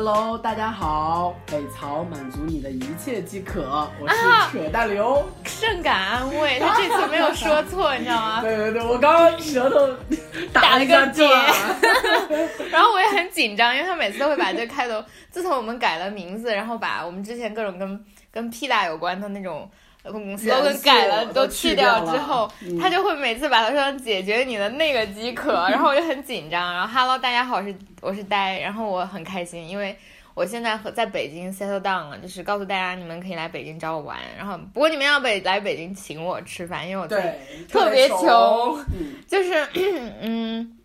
[0.00, 4.14] Hello，大家好，北曹满足你的一切即可，我是
[4.52, 8.38] 扯大刘，甚感安慰，他这次没有说错，你知道吗？
[8.40, 9.92] 对对对，我刚刚舌头
[10.54, 11.24] 打了个结，
[12.70, 15.02] 然后我也很紧张，因为他每次都会把这开头，
[15.32, 19.68] 自从我们改了名字，然后把我们之前各种跟跟屁大有关的那种。
[20.12, 26.74] 公司都改了，都去掉之后，他就会每次把他说成解决你的那个饥渴，然后我就很紧张。
[26.74, 29.96] 然后 Hello，大家好，我是我是呆，然后我很开心，因为
[30.34, 34.18] 我现在和在北京 settle down 了，就是告诉大家你们可以来北京找我玩。
[34.36, 37.08] 然后不过你们要北来北京请我吃饭，因为我
[37.68, 38.84] 特别穷，
[39.26, 39.66] 就是
[40.20, 40.78] 嗯，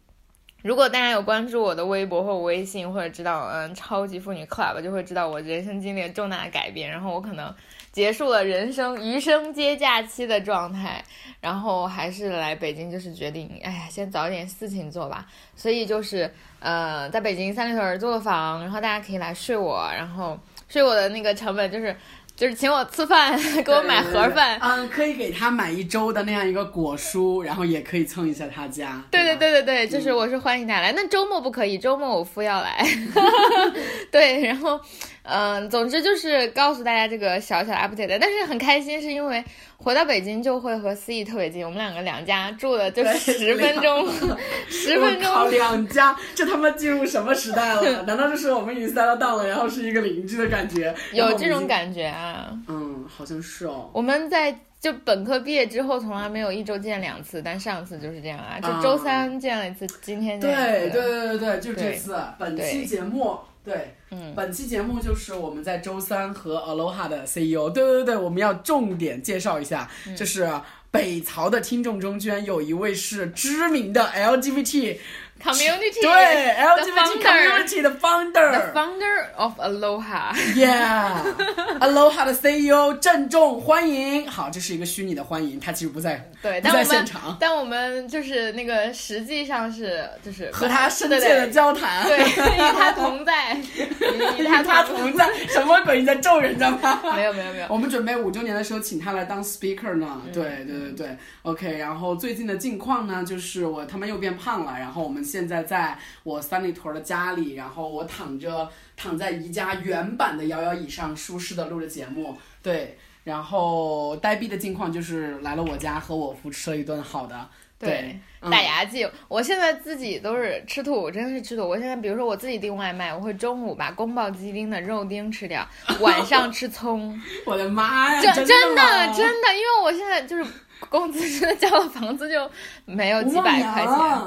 [0.64, 6.90] 如果大家有关注我的微博或微信，或者知道嗯超级妇女 club，就会知道我人生经历了重大的改变。
[6.90, 7.53] 然后我可能。
[7.94, 11.02] 结束了人生余生皆假期的状态，
[11.39, 15.25] 然后还是来北京，就是决定，哎呀，先找点事情做吧。
[15.55, 21.95] 所以就是，呃，在北京三里屯租了房，然后大家可以来睡我，然后睡我的那个成本就是。
[22.36, 24.59] 就是请我吃饭， 给我买盒饭。
[24.62, 29.02] 嗯，可以给他买一周的那样一个果蔬，然后也可以蹭一下他家。
[29.12, 30.92] 对对对对对，就是我是欢迎大家来。
[30.94, 32.86] 那周末不可以，周末我夫要来。
[34.12, 34.80] 对，然后，
[35.22, 39.44] 嗯，总之就是告诉大家这个小小的 update，但是很开心，是因为。
[39.84, 44.08] 回到北京就会和思义特别近，我们两个两家住的就十分钟，
[44.70, 45.52] 十分钟。
[45.52, 48.03] 两家，这他妈进入什么时代了？
[48.03, 50.95] 难道就是我们已经塞到档了，然后是一个邻居的感觉？
[51.12, 52.58] 有这种感觉啊？
[52.70, 53.90] 嗯，好像是哦。
[53.92, 60.50] 我们在就本科毕业之后，从来没有一周见两次，但上次就是这样啊，就周三见了一次，今天见。
[60.50, 63.38] 对对对对对，就这次本期节目。
[63.64, 70.50] 对，嗯，本期节目就是我们在周三和 Aloha 的 CEO，对对对我们要重点介绍一下，就是
[70.91, 74.97] 北曹的听众中居然有一位是知名的 LGBT。
[75.44, 84.26] Community 对 LGBT community 的 founder，the founder of Aloha，yeah，Aloha 的 CEO 郑重欢迎。
[84.26, 87.36] 好，这是一个虚拟的欢迎，他其实不在，对，不在现场。
[87.42, 93.58] 但我们就是那个实际上是就是和他深切的交谈，对，与他同在，
[94.40, 95.30] 与他同在。
[95.50, 96.00] 什么鬼？
[96.00, 97.02] 你在咒人家吗？
[97.16, 97.68] 没有没有没有。
[97.70, 100.22] 我们准备五周年的时候请他来当 speaker 呢。
[100.31, 101.78] 对对对对，OK。
[101.78, 105.22] 然后最近的近况呢，就是我他妈又变胖了，然后我们。
[105.33, 112.38] 现在在我三里屯的家里，然后我躺着躺在宜家原版的摇摇椅上，舒适的录着节目。
[112.61, 117.49] 对，然后呆逼的近况就是来了我家和我夫吃了一顿好的。
[117.79, 119.09] 对，打牙祭。
[119.27, 121.67] 我现在自己都是吃土，真的是吃土。
[121.67, 125.67] 我现在比如说我自己订外卖，我会中午把宫保鸡丁的肉丁吃掉，
[126.00, 127.19] 晚上吃葱。
[127.44, 128.21] 我的妈呀！
[128.21, 130.45] 真真的真的，因为我现在就是
[130.88, 132.50] 工资真的交了房子就
[132.85, 134.21] 没有几百块钱。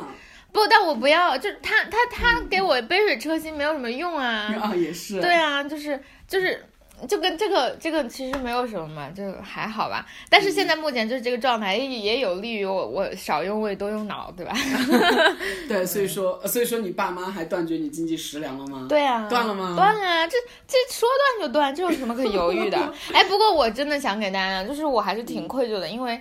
[0.57, 4.53] 不，但我不要，就是他他他给我杯水车薪没有什么用啊。
[4.61, 5.21] 啊，也是。
[5.21, 6.65] 对啊，就是就是。
[7.07, 10.07] 就跟这个这个其实没有什么嘛，就还好吧。
[10.31, 14.55] 但是现在目前就是这个状态，也也有利于我我少用胃多用脑，对吧？
[15.69, 18.87] 对，所以说所以说你爸妈还断绝你经济食粮了吗？
[18.89, 19.75] 对啊，断了吗？
[19.77, 21.07] 断了，这这说
[21.39, 22.79] 断就断，这有什么可犹豫的？
[23.13, 26.19] 哎，不过我真的想给大家，就是我还是挺愧疚的，因为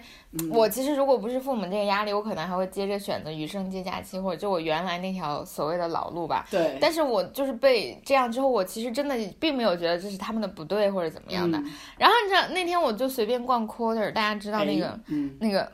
[0.51, 6.45] 我其实如果不是父母这个压力，我可能还会接着选择余生接假期，或者就我原来那条所谓的老路吧。
[6.51, 6.77] 对。
[6.81, 10.65] 但是我就是被这样之后，我其实真的并没有觉得这是他们的不。
[10.65, 11.61] 对，或者怎么样的。
[11.95, 14.99] 然后你知道那天我就随便逛 Quarter，大家知道那个
[15.39, 15.71] 那个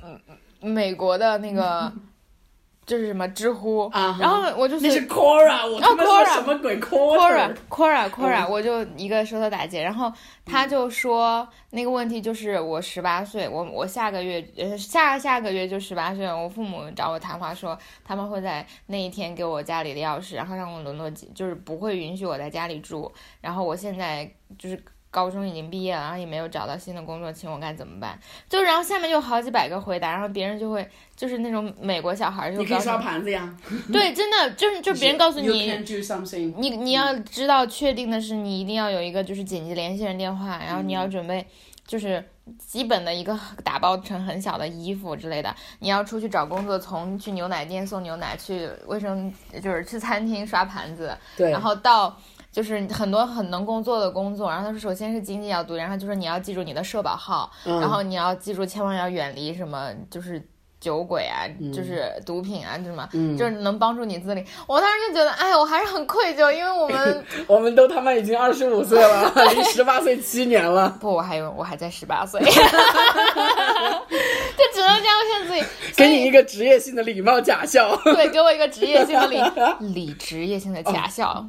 [0.59, 1.89] 美国的那个
[2.86, 4.18] 就是什么知乎啊。
[4.19, 9.78] 然后我就那是 Quora，我他妈说什么鬼 Quora？Quora，Quora，Quora，我就一个收到打击。
[9.78, 10.12] 然后
[10.46, 23.11] 他就说那个问题就是我十八岁，我我下个月呃下下个月就十八岁，我父母找我谈话说他们会在那一天给我家里的钥匙，然后让我沦落就是不会允许我在家里住。
[23.41, 24.29] 然后我现在。
[24.59, 28.17] 就是高中已经毕业了，然后也没有找到新的工作，请我该怎么办？
[28.49, 33.53] 就然后下面就好几百个回答，然后别人就会就是那种美国小孩就你可以刷盘子呀。
[33.91, 35.69] 对，真的就是就别人告诉你，
[36.58, 41.46] 你你要知道确定的是你一定要有一个就是紧急联系人电话，然后你要准备
[41.85, 42.23] 就是
[42.57, 45.53] 基本的一个打包成很小的衣服之类的。
[45.79, 52.17] 你要出去找工作，从去牛奶店送牛奶，去卫生就是去餐厅刷盘子，对，然后到。
[52.52, 60.46] 就是很多很能工作的工作，然后他说，首先是经济要读，然后就说你要记住你的社保号，然后你要记住千万要远离什么，就是
[60.80, 63.08] 酒鬼啊，就是毒品啊，什么，
[63.38, 64.44] 就是能帮助你自理。
[64.68, 70.90] 我当时就觉得，哎，我还是很愧疚，因为我们 我们都他妈已经二十五岁了，离十八岁七年了。
[71.00, 72.52] 不，我还有，我还在十八岁，就
[74.81, 75.16] 只能这样。
[75.31, 75.63] 现自己，
[75.95, 77.95] 给你一个职业性的礼貌假笑。
[78.03, 79.39] 对，给我一个职业性的礼
[79.93, 81.45] 礼职业性的假笑。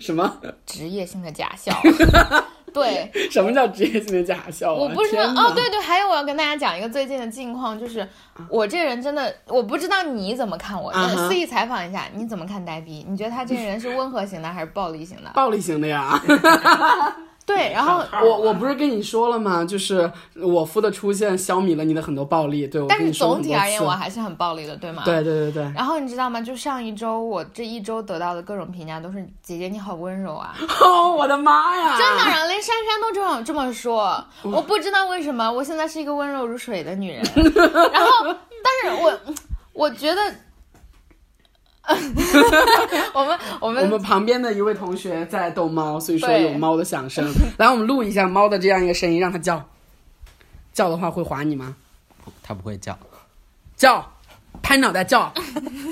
[0.00, 0.40] 什么？
[0.66, 1.72] 职业性的假笑。
[2.72, 4.72] 对，什么叫职业性的假笑？
[4.74, 5.52] 我不知道哦。
[5.54, 8.06] 对对，还有我要跟大家讲一个最近的近况，就是
[8.48, 10.92] 我这人真的，我不知道你怎么看我。
[11.28, 13.04] 肆意采访一下，你怎么看呆逼？
[13.08, 15.30] 你觉得他这个人是温和型的还是暴力型的？
[15.34, 16.20] 暴力型的呀。
[17.48, 19.64] 对，然后我我不是跟你说了吗？
[19.64, 22.66] 就是我夫的出现消弭了你的很多暴力。
[22.68, 25.02] 对，但是总体而言我还是很暴力的，对吗？
[25.06, 25.62] 对对对对。
[25.74, 26.42] 然后你知道吗？
[26.42, 30.54] 就上一周我这一周得到的各种评价都是姐姐你好温柔啊！
[30.84, 31.96] 哦，我的妈呀！
[31.96, 34.22] 真的，然后连珊珊都这么这么说。
[34.44, 37.22] 我不知道为什么，我现在是一个温柔如水的女人。
[37.92, 38.26] 然后，
[38.62, 39.18] 但是我
[39.72, 40.20] 我觉得。
[43.14, 47.24] 我们我们我们旁边的一位同学在逗猫，所以说有猫的响声。
[47.56, 49.64] 来，我们录一下猫的这样一个声音，让它叫。
[50.72, 51.74] 叫的话会划你吗？
[52.42, 52.96] 它不会叫。
[53.76, 54.12] 叫，
[54.62, 55.32] 拍脑袋叫。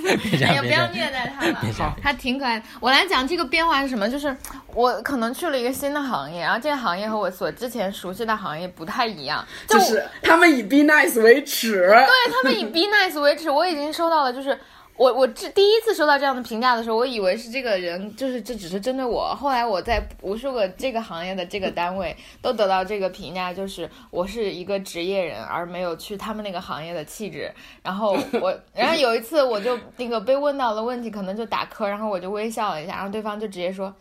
[0.06, 1.54] 哎呀，不要虐待它了。
[1.72, 2.62] 好，它挺可爱。
[2.78, 4.08] 我来讲这个变化是什么？
[4.08, 4.36] 就是
[4.74, 9.44] 我可能去了一个新的行业，然后这个行业和我所之前熟悉的行业不太一样。
[9.66, 11.88] 就是他们以 be nice 为耻。
[11.88, 14.56] 对他们以 be nice 为耻，我已经收到了，就是。
[14.96, 19.34] 我我这第一次收到这样的评价的时候，我以为是这个人就是这只是针对我。
[19.34, 27.52] 后来我在无数个这个行业的这个单位都得到这个评价，就是我是一个职业人，而没有去他们那个行业的气质。
[27.82, 33.94] 然后我， 然后有一次我就那个被问到了问题，可能就打磕，然后我就微笑了一下，然后对方就直接说。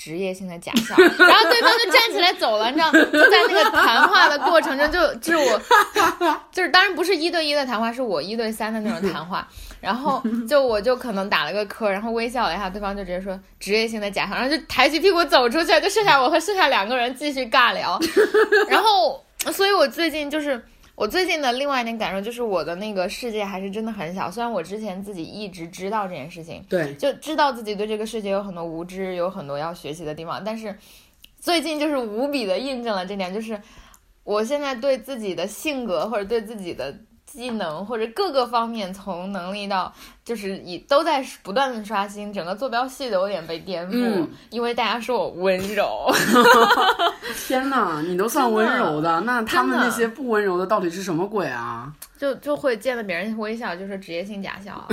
[0.00, 5.60] 职业性的假笑，然后对方就站起来走了，你知道，就在那个谈话的过程中，就就是我，
[6.50, 9.46] 就是当然不是一对一的谈话，是我一对三的那种谈话，
[9.78, 18.00] 然后就我就可能打了个磕，然后微笑了一下，对方就直接说职业性的假笑，然后就抬起屁股走出去，就剩下我和剩下两个人继续尬聊，
[18.70, 19.22] 然后，
[19.52, 20.64] 所以我最近就是。
[21.00, 24.30] 我最近的另外一点感受就是，我的那个世界还是真的很小。
[24.30, 30.44] 虽然我之前自己一直知道这件事情，对，就知道自己对这个世界有很多无知，有很多要学习的地方。
[30.44, 30.76] 但是
[31.38, 33.58] 最近就是无比的印证了这点，就是
[34.24, 36.94] 我现在对自己的性格或者对自己的。
[37.30, 39.92] 技能或者各个方面，从能力到
[40.24, 46.10] 就是以都在不断的刷新，整个坐标系都有点被颠覆，因为大家说我温柔。
[47.46, 51.92] 天哪，你都算温柔的，那他们那些不温柔的到底是什么鬼啊？
[52.18, 54.88] 就就会见了别人微笑，就是职业性假笑。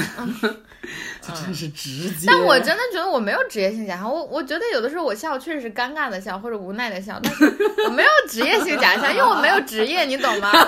[1.27, 2.27] 这真是直接。
[2.27, 7.45] 但我真的觉得我没有职业性假笑，我我觉得有的时候我笑确实是尴尬的笑或者无奈的笑，但是
[7.85, 10.51] 我没有职业性假笑，因为我没有职业，你懂吗？
[10.51, 10.59] 所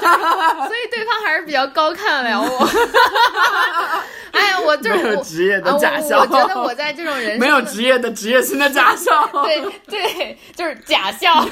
[0.75, 2.69] 以对方还是比较高看了我。
[4.31, 6.19] 哎呀，我就是没有职业的假笑。
[6.19, 9.27] 我觉得我在这种人 没有职业的职业性的假笑。
[9.44, 11.44] 对对，就是假笑。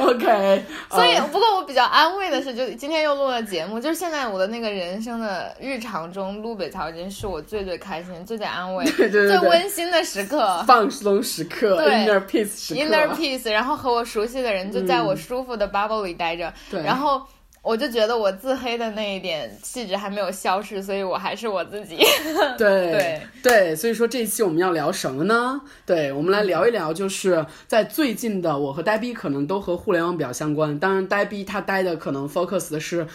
[0.00, 0.64] OK。
[0.90, 13.50] 所以，不过我比较安慰的是，就今天又录了节目，就是现在我的那个人生的日常中，录北曹已经是我最最开心、最最安慰、 最温馨的时刻，放松时刻，inner peace 时刻，inner peace。
[13.50, 16.52] 然后和我熟悉的人就在我舒服的 bubble 里待着，
[16.84, 17.22] 然后。
[17.62, 21.96] 我就觉得我自黑的那一点气质还没有消失，所以我还是我自己。
[22.56, 25.60] 对对对，所以说这一期我们要聊什么呢？
[25.84, 33.06] 对，我们来聊一聊，就是在最近的我和呆逼可能都和互联网比较相关，当然呆逼他呆的可能 focus 的是。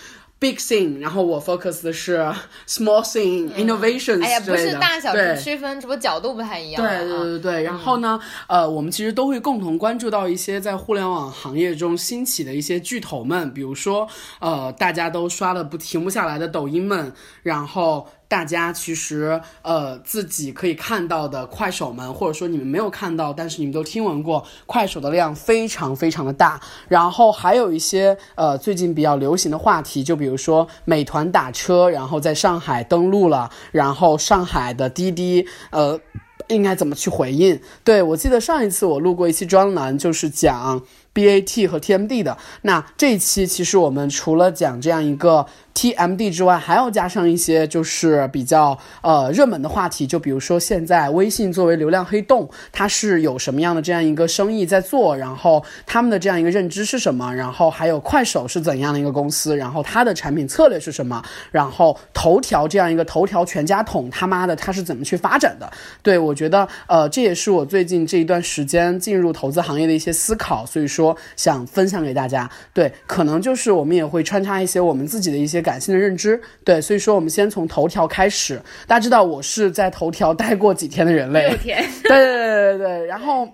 [0.46, 2.20] Big thing，然后我 focus 的是
[2.68, 6.84] small thing innovations 哎呀，不是大小是区分，只不过角度不太一样。
[6.84, 14.08] 对对对对，然后呢，呃，我们其实都会共同关注到一些在互联网行业中兴起的一些巨头们，比如说，
[14.40, 17.12] 呃，大家都刷的不停不下来的抖音们，
[17.42, 18.08] 然后。
[18.28, 26.60] 大家其实呃自己可以看到的快手们，或者说你们没有看到，但是你们都听闻过，快手的量非常非常的大。
[26.88, 36.00] 然后还有一些呃最近比较流行的话题，就比如说美团打车，然后在上海登陆了，然后上海的滴滴呃
[36.48, 37.60] 应该怎么去回应？
[37.84, 40.82] 对我记得上一次我录过一期专栏，就是讲
[41.16, 42.38] BAT 和 TMD 的。
[42.62, 45.48] 那这一期其实我们除了讲这样一个。
[45.76, 65.70] TMD 之外，还要加上一些就是比较呃热门的话题，就比如说现在微信作为流量黑洞，它是有什么样的这样一个生意在做，然后他们的这样一个认知是什么，然后还有快手是怎样的一个公司，然后它的产品策略是什么，然后头条这样一个头条全家桶，他妈的它是怎么去发展的？
[66.02, 71.05] 对我觉得呃这也是我最近这一段时间进入投资行业的一些思考，所以说
[71.36, 72.50] 想分享给大家。
[72.74, 75.66] 对，可能就是我们也会穿插一些我们自己的一些。
[75.66, 78.62] 感性的认知，对，所以说我们先从头条开始。
[78.86, 83.06] 大家知道我是在头条待过几天的人类，六天，对对对对对。
[83.08, 83.50] 然后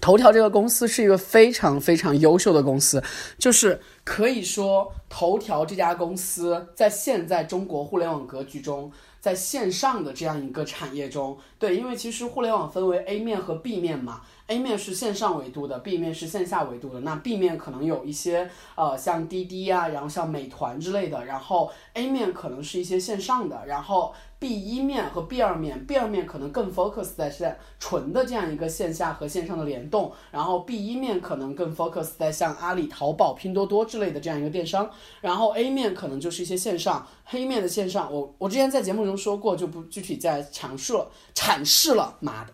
[0.00, 3.04] 头条这个公司是一个非常非常优秀的公司，
[3.36, 8.90] 就是可以说头条这家公司在现在中国互联网格局中，
[9.20, 14.22] 在线上的这样一个产业中，对，因为其实互联网分为 A 面和 B 面嘛。
[14.48, 17.00] A 面是线上维度的，B 面是线下维度的。
[17.00, 21.24] 那 B 面可能有一些呃，像滴滴啊，然后像美团之类的。
[21.24, 23.66] 然后 A 面可能是一些线上的。
[23.66, 30.12] 然后 B 一面和 B 二面，B 二面可能更 focus 在在纯的这样一个线下和线上的联动。
[30.30, 34.88] 然后 B 一面可能更 focus 在像阿里、淘宝、拼多多之类的这样一个电商。
[35.20, 42.52] 然后 A 面可能就是一些线上，黑面的线上，我我之前在节目中说过，就不具体再阐述了，阐释了，妈的。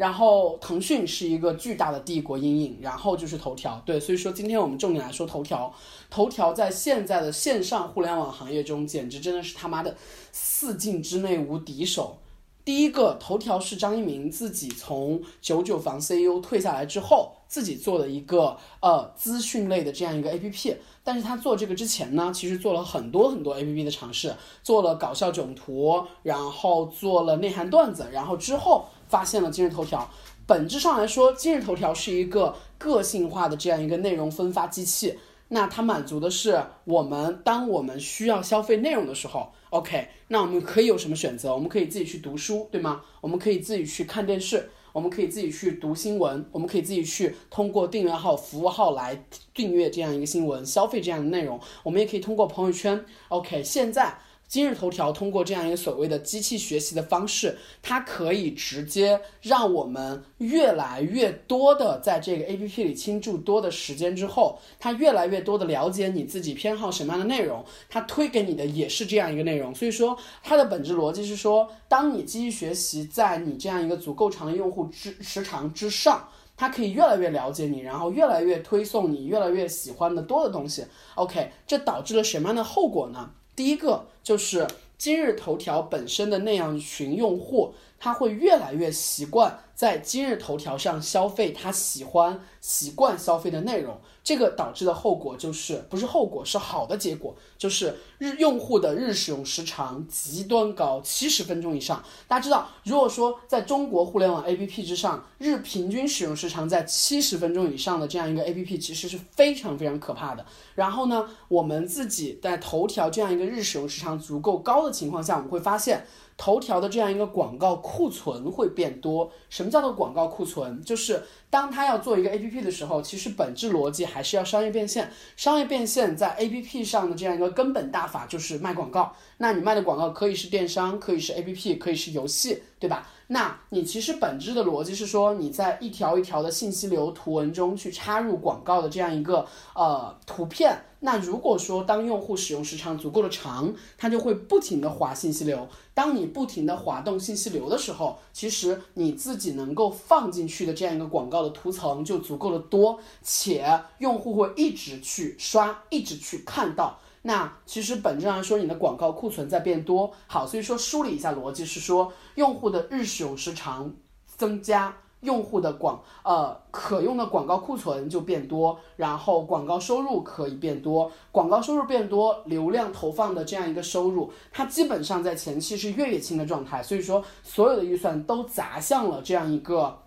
[0.00, 5.70] 然后腾讯是一个巨大的帝国阴影，然后就是头条，对，所以说今天我们重点来说头条。
[6.08, 9.94] 头条在现在的线上互联网行业中，简直真的是他妈的
[10.32, 12.16] 四境之内无敌手。
[12.64, 20.76] 第一个，头条是张一鸣自己从九九房 CEO 退下来之后，自己做的一个呃资讯类的这样一个 APP。
[21.04, 28.86] 但是他做这个之前呢，其实做了很多很多 APP 的尝试，做了搞笑囧图，然后做了内涵段子，然后之后。
[29.10, 30.08] 发现了今日头条，
[30.46, 35.18] 本质上来说，今日头条是一个个性化的这样一个内容分发机器。
[35.48, 41.52] 那它满足的是我们，当我们需要消费内容的时候，OK，那我们可以有什么选择？
[41.52, 43.00] 我们可以自己去读书，对吗？
[43.20, 49.20] 我们可以自己去看电视，我们可以自己去读新闻，我们可以自己去通过订阅号、服务号来
[49.52, 51.58] 订阅这样一个新闻，消费这样的内容。
[51.82, 54.16] 我们也可以通过朋友圈，OK，现在。
[54.50, 69.72] 今日头条通过这样一个所谓的机器学习的方式，它可以直接让我们越来越多的在这个 A P P 里倾注多的时间之后，它越来越多的了解你自己偏好什么样的内容，它推给你的也是这样一个内容。
[69.72, 80.84] 所以说，它的本质逻辑是说，当你机器学习在你这样一个足够长的用户之时长之上，它可以越来越了解你，然后越来越推送你越来越喜欢的多的东西。
[81.14, 83.30] OK，这导致了什么样的后果呢？
[83.60, 93.98] 第一个就是今日头条本身的那样群用户，他会越来越习惯在今日头条上消费他喜欢、习惯消费的内容。
[94.22, 102.04] 这个导致的后果就是不是后果，是好的结果，就是日用户的日使用时长极端高，七十分钟以上。
[102.28, 110.44] 大家知道，如果说在中国互联网 APP 之上，日平均使用时长在七十分钟以上的这样一个 APP，其实是非常非常可怕的。
[110.74, 116.06] 然后呢，我们自己在头条这样一个日使用时长足够高的情况下，我们会发现。
[116.36, 119.30] 头条的这样一个广告库存会变多。
[119.50, 120.82] 什么叫做广告库存？
[120.82, 125.10] 就是当他要做一个 APP 的时候，其实本质逻辑还是要商业变现。
[125.36, 129.14] 商业变现在 APP 上的这样一个根本大法就是卖广告。
[129.42, 133.08] 那你卖的广告可以是电商，可以是 APP，可以是游戏，对吧？
[133.28, 140.78] 那你其实本质的逻辑是说，你在一条一条的信息流图文中去插入广告的这样一个呃图片。
[141.02, 145.66] 那如果说当用户使用时长足够的长，他就会不停的滑信息流。
[145.94, 156.98] 当你不停的滑动信息流的时候，其实你自己能够放进去的这样一个广告的图层就足够的多，且用户会一直去刷，一直去看到。
[157.22, 160.10] 那其实本质上说，你的广告库存在变多。
[160.26, 163.92] 好，所以说梳理一下逻辑是说，用户的日使用时长
[164.24, 171.12] 增加，用户的广呃可用的广告库存就变多，然后广告收入可以变多。
[171.30, 176.82] 广告收入变多，流量投放的这样一个收入，它基本上在前期是月月清的状态。
[176.82, 179.98] 所以说，所有的预算都砸向了这样一个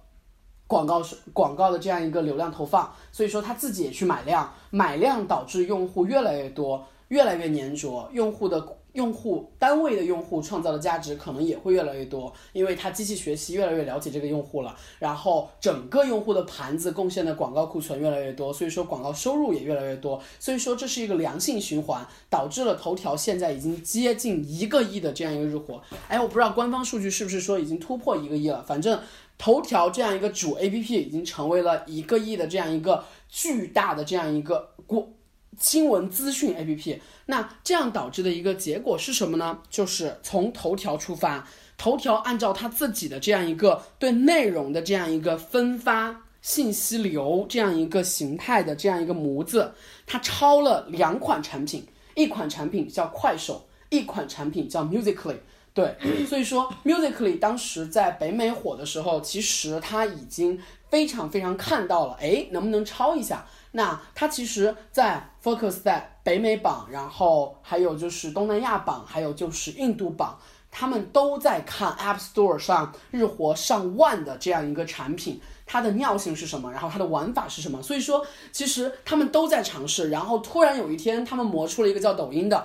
[0.65, 2.91] 广告是广告的这样一个流量投放。
[3.11, 6.83] 所以说，他自己也去买量，买量导致用户越来越多。
[7.13, 25.79] 越来越粘着，用户的用户单位的用户创造的价值可能也会越来越多，因为它机器学习越来越了解这个用户了，然后整个用户的盘子贡献的广告库存越来越多，所以说广告收入也越来越多，所以说这是一个良性循环，导致了头条现在已经接近一个亿的这样一个日活。
[26.07, 28.99] 哎，我不知道官方数据是不是说已经突破一个亿了，反正
[29.37, 35.09] 头条这样一个主 APP 已经成为了一个亿的这样一个巨大的这样一个过。
[35.59, 39.59] 新闻资讯 APP，那这样导致的一个结果是什么呢？
[39.69, 49.73] 就是从头条出发，头条按照它自己的这样一个对内容的这样一个分发信息流这样一个形态的这样一个模子，
[50.05, 55.37] 它抄了两款产品，一款产品叫快手，一款产品叫 Musically。
[55.73, 55.95] 对，
[56.27, 63.43] 所以说 Musically 当时在北美火的时候，其实它已经非常非常看到了，哎，能不能抄一下？
[63.75, 70.37] 那它其实，在 focus 在北美榜，然后还有就是东南亚榜，还有就是印度榜，
[70.69, 77.81] 他们都在看 App Store 上日活上万的这样一个产品，它的尿性是什么，然后它的玩法是什么。
[77.81, 80.11] 所以说，其实他们都在尝试。
[80.11, 82.63] 然后突然有一天，他们磨出了一个叫抖音的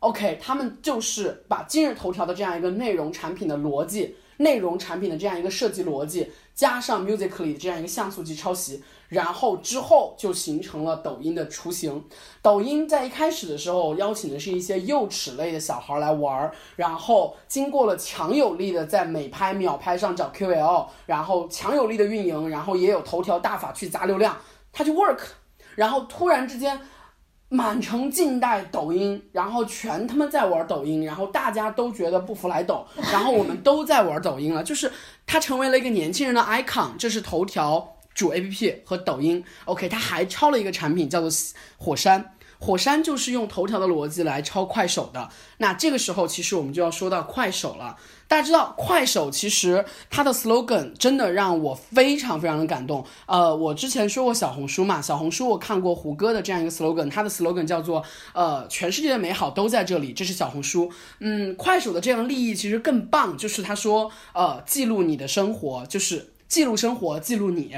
[0.00, 4.16] ，OK，他们就是把今日头条的这样一个内容产品的逻辑。
[4.40, 12.04] 内容产品的这样一个设计逻辑，加上 Musically 的这样一个像素级抄袭，然后之后就形成了抖音的雏形。
[12.40, 24.36] 抖音在一开始的时候邀请的是一些幼齿类的小孩来玩儿，然后经过了强有力的在美拍、秒拍上找 QL，然后强有力的运营，然后也有头条大法去砸流量，
[24.72, 25.20] 它就 work。
[25.74, 26.80] 然后突然之间。
[27.50, 34.92] 满城尽带抖音，然后全他妈在玩抖音，然后大家都觉得不服来抖，然后我们都在玩抖音了，就是
[35.26, 39.44] 它成为了一个年轻人的 icon，这是头条主 APP 和抖音。
[39.66, 41.30] OK，它还抄了一个产品叫做
[41.76, 42.34] 火山。
[42.60, 47.96] 火山就是用头条的逻辑来抄快手的，那这个时候其实我们就要说到快手了。
[48.26, 53.06] 大家知道快手其实它的 slogan 真的让我非常非常的感动。
[53.26, 60.90] 呃，我之前说过小红书嘛，小红书我看过胡歌的这样一个 slogan，他的 slogan 叫做呃全世界的美好都在这里，这是小红书。
[61.20, 67.76] 嗯，快手的这样利益其实更棒，就是他说呃记录你的生活，就是记录生活，记录你。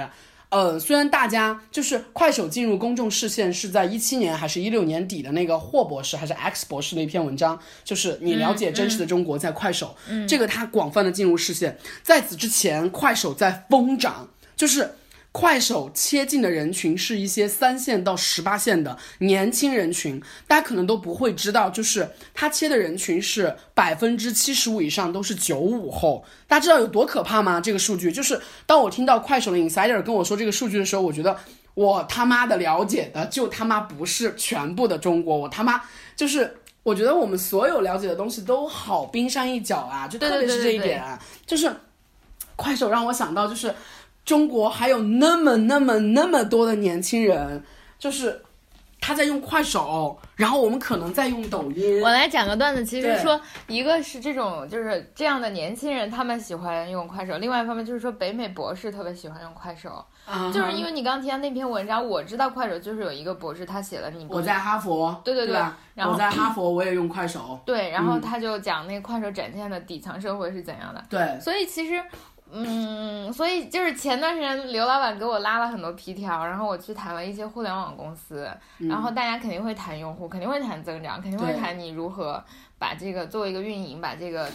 [0.51, 9.97] 呃，虽然大家就是快手进入公众视线是在一七年还是一六年底的那个霍博士还是 X 博士的一篇文章，就是你了解真实的中国在快手，
[10.29, 11.79] 这个它广泛的进入视线。
[12.03, 14.91] 在此之前，快手在疯涨，就是。
[15.33, 27.61] 快手切进的人群是一些三线到十八线的年轻人群，大家可能都不会知道，就是他切的人群是百分之七十五以上都是九五后，大家知道有多可怕吗？
[27.61, 31.39] 这个数据就是当我听到快手的 insider 跟我说这个数据的时候，我觉得
[31.75, 35.81] 我他妈的了解的就他妈不是全部的中国，我他妈
[36.17, 41.05] 就是我觉得我们所有了解的东西都好冰山一角啊，就特别是这一点，
[41.47, 41.73] 就是
[42.57, 43.73] 快手让我想到就是。
[44.25, 47.63] 中国还有那么那么那么多的年轻人，
[47.99, 48.43] 就是
[49.01, 52.01] 他在用快手，然后我们可能在用抖音。
[52.03, 60.05] 我来讲个段子，其实说一个是这种就是这样的年轻人，他们喜欢用快手；，另外一方面就是说北美博士特别喜欢用快手，
[60.53, 64.27] 就是因为你刚提到那篇文章，我知道快手就是有一个博士他写了你。
[64.29, 65.19] 我在哈佛。
[65.25, 65.57] 对对对。
[65.95, 67.59] 然后我在哈佛，我也用快手。
[67.67, 71.05] 对，然后他就讲那个快手展现的底层社会是怎样的。
[71.09, 71.39] 对。
[71.41, 72.03] 所以其实。
[72.53, 82.43] 嗯，所以就是前段时间刘老板给我拉了很多皮条，然后我去谈了一些互联网公司，然后大家肯定会谈用户，肯定会谈增长，肯定会谈你如何
[82.79, 84.49] 把这个作为一个运营，把这个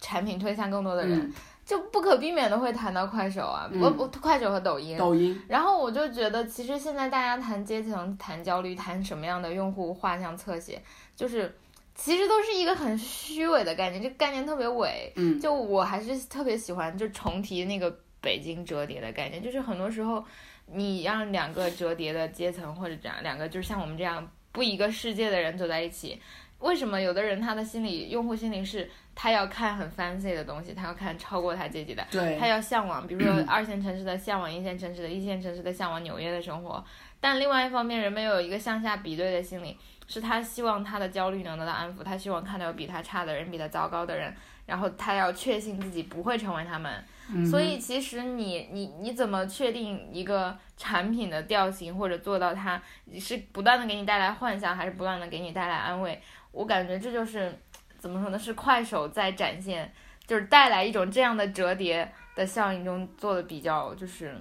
[0.00, 1.32] 产品推向更多的人，
[1.64, 4.98] 就不可避免的会谈到快手啊，我我，快手和抖音。
[4.98, 5.40] 抖音。
[5.48, 10.82] 然后我就觉得，其实现在大家谈阶层、谈焦虑、谈什么样的用户画像侧写，
[11.16, 11.56] 就是。
[11.98, 15.12] 其实都是一个很虚伪的概念，这个概念特别伪。
[15.16, 20.24] 嗯，就我还是特别喜欢，就重提那个北京折叠的概念，就是很多时候
[20.66, 26.18] 你让两个折叠的阶层或者这样两个就是像我们这样不一个世界的人走在一起，
[26.60, 36.84] 为什么有的人他的心理用户心理是他要看很 fancy 的东西，他要看超过他阶级的，对，他要向往，比如说 二线城市的向往一线城市的，一线城市的向往纽约的生活，
[37.20, 39.76] 但另外一方面，人们有一个向下比对的心理。
[40.08, 47.04] 是他希望他的焦虑能得到安抚，他希望看到有比他差的人，比他糟糕的人，然后他要确信自己不会成为他们。
[47.48, 52.82] 所以其实你你你怎么确定一个产品的调性，或者做到它
[53.20, 56.18] 是不断的给你带来幻想，还是不断的给你带来安慰？
[56.52, 57.54] 我感觉这就是
[57.98, 58.38] 怎么说呢？
[58.38, 59.92] 是快手在展现，
[60.26, 64.34] 就是带来一种这样的折叠的效应中做的比较就是。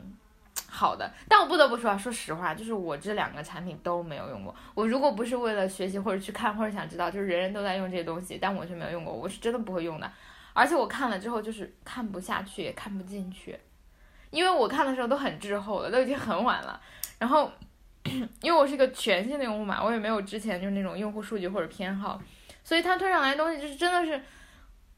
[0.77, 4.53] 好的，但我不得不说，说实话，就是我这两个产品都没有用过。
[4.75, 10.07] 我如果不是为了学习或者去看或者想知道，就是人人都在用这些东西，但我却没有用过，我是真的不会用的。
[10.53, 13.57] 而且我看了之后就是看不下去，也看不进去，
[14.29, 16.79] 因为我看的时候都很滞后了，都已经很晚了。
[17.17, 17.51] 然后，
[18.43, 22.21] 因为我是一个全新的用户嘛，我也没有之前就是那种用户数据或者偏好，
[22.63, 24.21] 所以它推上来的东西就是真的是。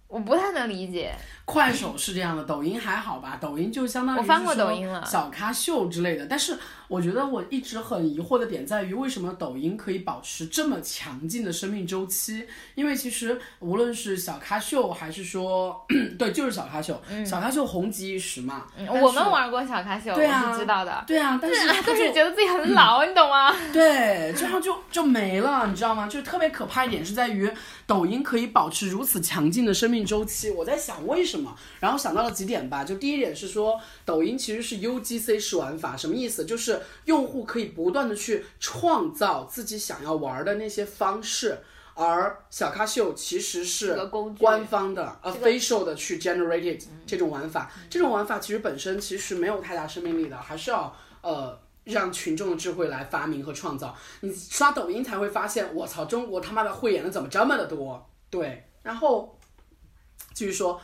[0.10, 3.38] 我不太能理解，快手是这样的，抖音还好吧？
[3.40, 6.60] 抖音就相当于我翻过抖音了，小咖秀之类的，但是。
[6.90, 12.44] 我觉得我一直很疑惑的点在于，为什么抖音可以保持这么强劲的生命周期？
[12.74, 15.86] 因为其实无论是小咖秀，还是说，
[16.18, 18.66] 对，就是小咖秀，小咖秀红极一时嘛。
[19.02, 21.04] 我们玩过小咖秀，我是知道的。
[21.06, 23.56] 对啊，但是但是觉得自己很老， 你懂吗？
[23.72, 26.08] 对，这样就就没了，你知道吗？
[26.08, 27.48] 就特别可怕一点是在于，
[27.86, 30.50] 抖音可以保持如此强劲的生命周期。
[30.50, 32.84] 我在想为什么，然后想到了几点吧。
[32.84, 36.44] 就第一点是说，抖音其实是 UGC 式玩法，什么意思？
[36.44, 36.79] 就是。
[37.06, 41.60] 用户可以不断的去创造自己想要玩的那些方式。
[41.96, 44.00] 而小咖秀其实是
[44.38, 53.94] 官方的 official 的去 generated 这种玩法，这种玩法其实本身其实没有太大生命力的，还是要呃让群众的智慧来发明和创造。
[54.22, 58.10] 你刷抖音才会发现，我操，中国他妈的会员的怎么这么的多？
[58.30, 59.38] 对，然后
[60.34, 60.80] 继续说，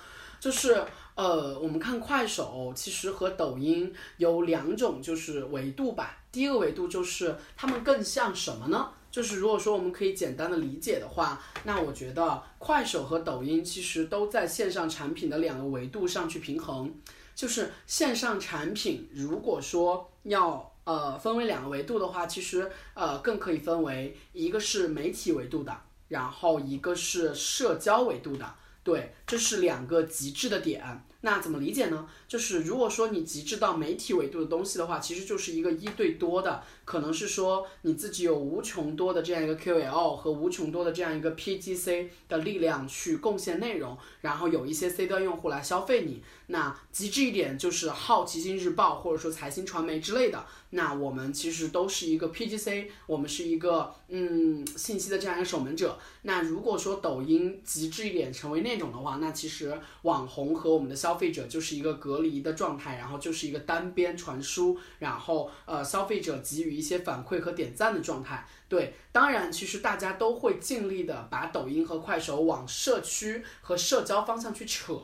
[0.46, 0.80] 就是
[1.16, 6.20] 呃，我们看快手其实和抖音有两种就是维度吧。
[6.32, 8.92] 第一个维度就是他们更像什么呢？
[9.10, 16.94] 就是如果说我们可以简单的理解的话，那我觉得快手和抖音其实都在线上产品的两个维度上去平衡。
[17.34, 25.76] 就是线上产品，如果说要呃分为两个维度的话，其实呃更可以分为一个是媒体维度的，
[26.10, 28.46] 然后一个是社交维度的。
[28.86, 31.04] 对，这是两个极致的点。
[31.22, 32.08] 那怎么理解呢？
[32.28, 46.22] 就是如果说你极致到媒体维度的东西的话，其实就是一个一对多的，可能是说你自己有无穷多的这样一个 QL 和无穷多的这样一个 PGC 的力量去贡献内容，然后有一些 C 端用户来消费你。
[46.48, 50.46] 那极致一点就是好奇心日报或者说财新传媒之类的。
[50.70, 55.98] 那我们其实都是一个 PGC，我们是一个嗯信息的这样一个守门者。
[56.24, 68.46] 那如果说抖音极致一点成为那种的话，那其实网红和我们的消费者就是一个隔离的状态，然后就是一个单边传输，然后呃消费者给予一些反馈和点赞的状态。
[68.68, 75.00] 对，当然其实大家都会尽力的把抖音和快手往社区和社交方向去扯，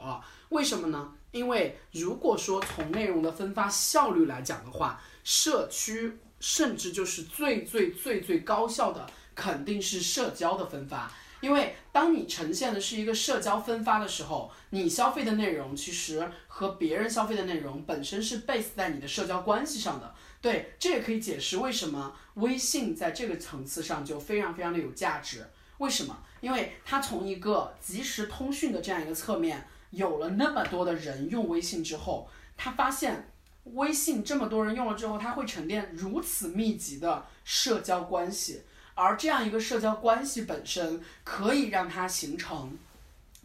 [0.50, 1.14] 为什么呢？
[1.32, 11.10] 因为如果说从内容的分发效率来讲的话，社区甚至就是最最最最高效的，肯定是社交的分发。
[11.40, 20.14] 因为当你呈现的是一个社交分发的时候，你消费的内容其实和别人消费的内容本身是 base 在你的社交关系上的。
[20.42, 25.46] 对，这也可以解释为什么微信在这个层次上就非常非常的有价值。
[25.78, 26.18] 为什么？
[26.42, 33.28] 因为它从一个即时通讯的这样一个侧面，有了那么多的人用微信之后，他发现。
[33.76, 38.64] 微信这么多人用了之后，它会沉淀如此密集的社交关系，
[38.96, 42.76] 而这样一个社交关系本身可以让它形成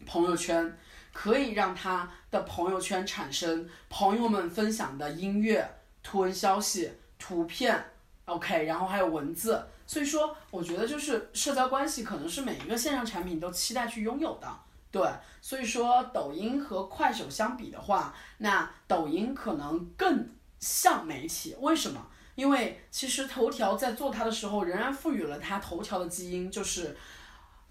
[0.07, 0.75] 朋友圈，
[1.13, 5.69] 可以让他的朋友圈产生朋友们分享的音乐、
[6.09, 6.89] 图文消息、
[7.19, 7.83] 图片
[8.23, 9.61] ，OK，然后还有文字。
[9.85, 14.47] 所以说，我觉得就是社交关系可能是每一个线上产品都期待去拥有的。
[14.89, 15.05] 对，
[15.41, 20.29] 所以说抖音和快手相比的话，那抖音可能更
[20.61, 21.53] 像媒体。
[21.59, 22.07] 为什么？
[22.35, 26.95] 因为其实头条在做它的时候，仍然赋予了它头条的基因，就是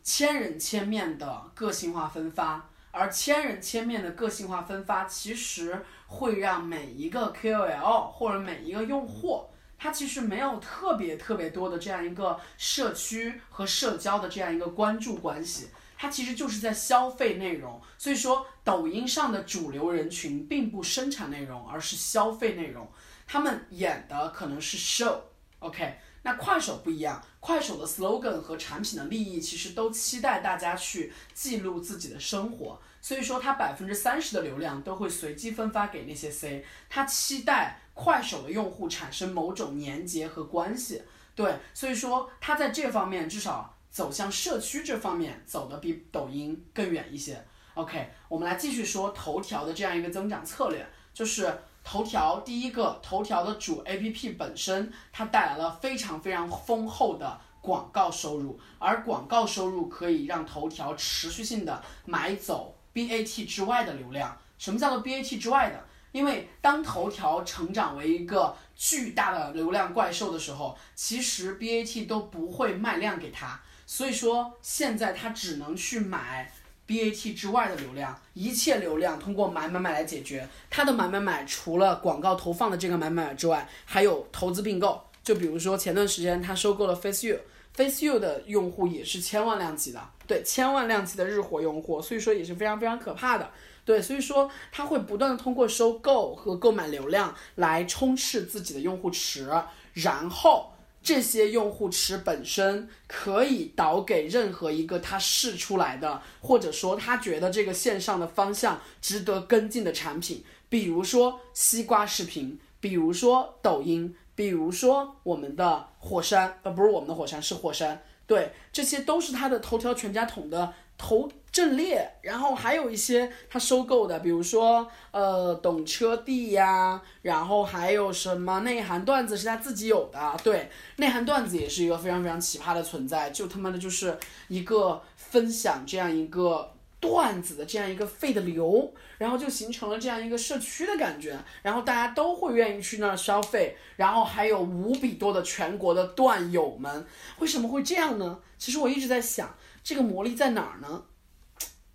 [0.02, 2.68] 千人千面的个性化分发。
[2.96, 9.44] 而千人千面的个性化分发，其实会让每一个 KOL 或者每一个用户，
[9.76, 15.68] 他其实没有特别特别多的这样一个社区和社交的这样一个关注关系。
[15.98, 22.86] 它其实就是在消费内容，所以说抖音上的主流人群并不生产内容，而是消费内容。
[23.26, 25.98] 他们演的可能是 show，OK。
[26.22, 41.00] 那快手不一样，快手的 slogan 和产品的利益其实都期待大家去记录自己的生活，所以说它百分之三十的流量都会随机分发给那些 C，它期待快手的用户产生某种粘结和关系。
[41.36, 43.72] 对，所以说它在这方面至少。
[43.88, 47.42] 走向社区这方面走的比抖音更远一些。
[47.72, 64.34] OK，我们来继续说头条的这样一个增长策略，就是头条第一个，头条的主 APP 本身它带来了非常非常丰厚的广告收入，而广告收入可以让头条持续性的买走 BAT 之外的流量。
[64.56, 65.84] 什么叫做 BAT 之外的？
[66.12, 73.60] 因为当头条成长为一个巨大的流量怪兽的时候，其实 BAT 都不会卖量给他。
[73.84, 76.50] 所以说，现在他只能去买
[76.86, 80.48] BAT 之外的流量，一切流量通过买买买来解决。
[80.70, 85.02] 他的买买买除了广告投放的这个买买买之外，还有投资并购。
[85.22, 93.50] 就比如说前段时间他收购了 FaceU，FaceU 的用户也是千万量级的，对，千万量级的日活用户，所以说也是非常非常可怕的。
[93.84, 99.50] 对，所以说他会不断的通过收购和购买流量来充斥自己的用户池，
[99.92, 100.72] 然后。
[101.02, 118.02] 这些用户池本身可以导给任何一个他试出来的，或者说他觉得这个线上的方向值得跟进的产品，比如说西瓜视频，比如说抖音，比如说我们的火山，呃，不是我们的火山，是火山。
[118.26, 136.72] 对，这些都是他的头条全家桶的头阵列，然后还有一些他收购的，比如说呃懂车帝呀，然后还有什么内涵段子是他自己有的，对，内涵段子也是一个非常非常奇葩的存在，就他妈的就是一个分享这样一个。
[136.98, 147.06] 段子的这样一个费的流，然后就形成了这样一个社区的感觉，然后大家都会愿意去那儿消费，然后还有无比多的全国的段友们，
[147.38, 148.40] 为什么会这样呢？
[148.56, 149.54] 其实我一直在想，
[149.84, 151.04] 这个魔力在哪儿呢？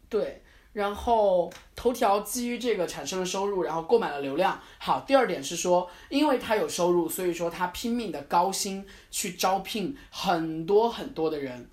[0.07, 4.61] 对，然后头条基于这个产生了收入，然后购买了流量。
[4.77, 11.69] 好，第二点是说，因为他有收入，所以说他拼命的高薪去招聘很多很多的人，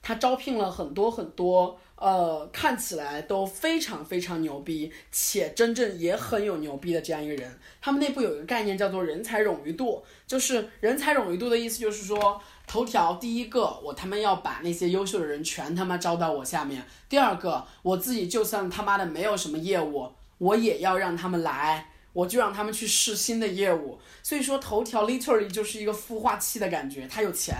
[0.00, 1.78] 他招聘了很多很多。
[2.02, 7.56] 呃，看起来都非常非常牛逼，且真正也很有牛逼的这样一个人。
[7.80, 24.00] 他们内部有一个概念叫做人才冗余度，就是人才冗余度的意思就是说，头条第一个，我他妈要把那些优秀的人全他妈招到我下面；第二个，我自己就算他妈的没有什么业务，我也要让他们来，我就让他们去试新的业务。
[24.24, 27.54] 所以说，头条 literally 就是一个孵化器的感觉，他有钱，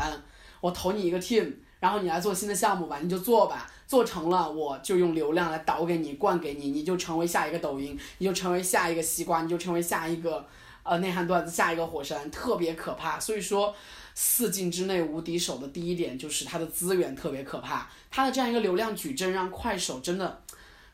[0.61, 3.71] 我投你一个 team，然后你来做新的项目吧，你就做吧。
[3.93, 10.43] 做成了，我就用流量来导给你，灌给你，你就成为下一个抖音，你就成为下一个西瓜，你就成为下一个，
[10.83, 13.21] 呃，内涵段子，下一个火山，特别可怕。
[13.21, 13.75] 所以说，
[14.15, 20.41] 四境之内无敌手的第一点就是它的资源特别可怕，它的这样一个流量矩阵让快手真的。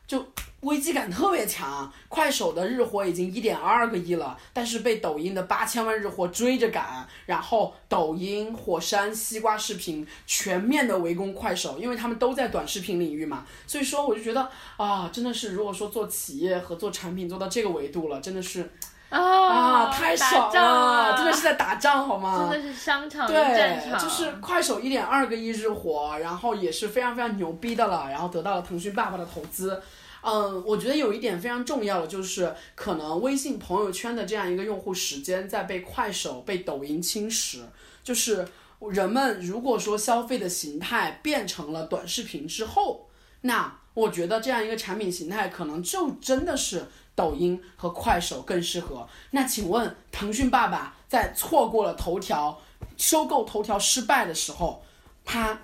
[0.09, 0.25] 就
[0.61, 18.67] 危机感特别强，快手的日活已经一点二个亿了，但是被抖音的八千万日活追着赶，然后抖音、火山、西瓜视频全面的围攻快手，因为他们都在短视频领域嘛，所以说我就觉得啊，真的是如果说做企业和做产品做到这个维度了，真的是
[19.09, 22.49] 啊，太爽了，真的是在打仗好吗？
[22.51, 29.81] 真的是商场对，就是快手一点二个亿日活，然后也是非常非常牛逼的了，然后得到了腾讯爸爸的投资。
[30.21, 37.61] 嗯，我觉得有一点非常重要的就是，可能微信朋友圈的这样一个用户时间在被快手、被抖音侵蚀。
[38.03, 38.47] 就是
[38.91, 43.07] 人们如果说消费的形态变成了短视频之后，
[43.41, 49.07] 那我觉得这样一个产品形态可能就真的是抖音和快手更适合。
[49.31, 52.61] 那请问，腾讯爸爸在错过了头条
[52.97, 54.83] 收购头条失败的时候，
[55.23, 55.61] 他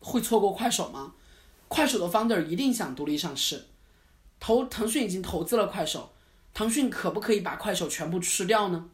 [0.00, 1.14] 会错过快手吗？
[1.72, 3.64] 快手的 founder 一定想独立上市，
[4.38, 6.12] 投腾讯已经投资了快手，
[6.52, 8.90] 腾讯可不可以把快手全部吃掉呢？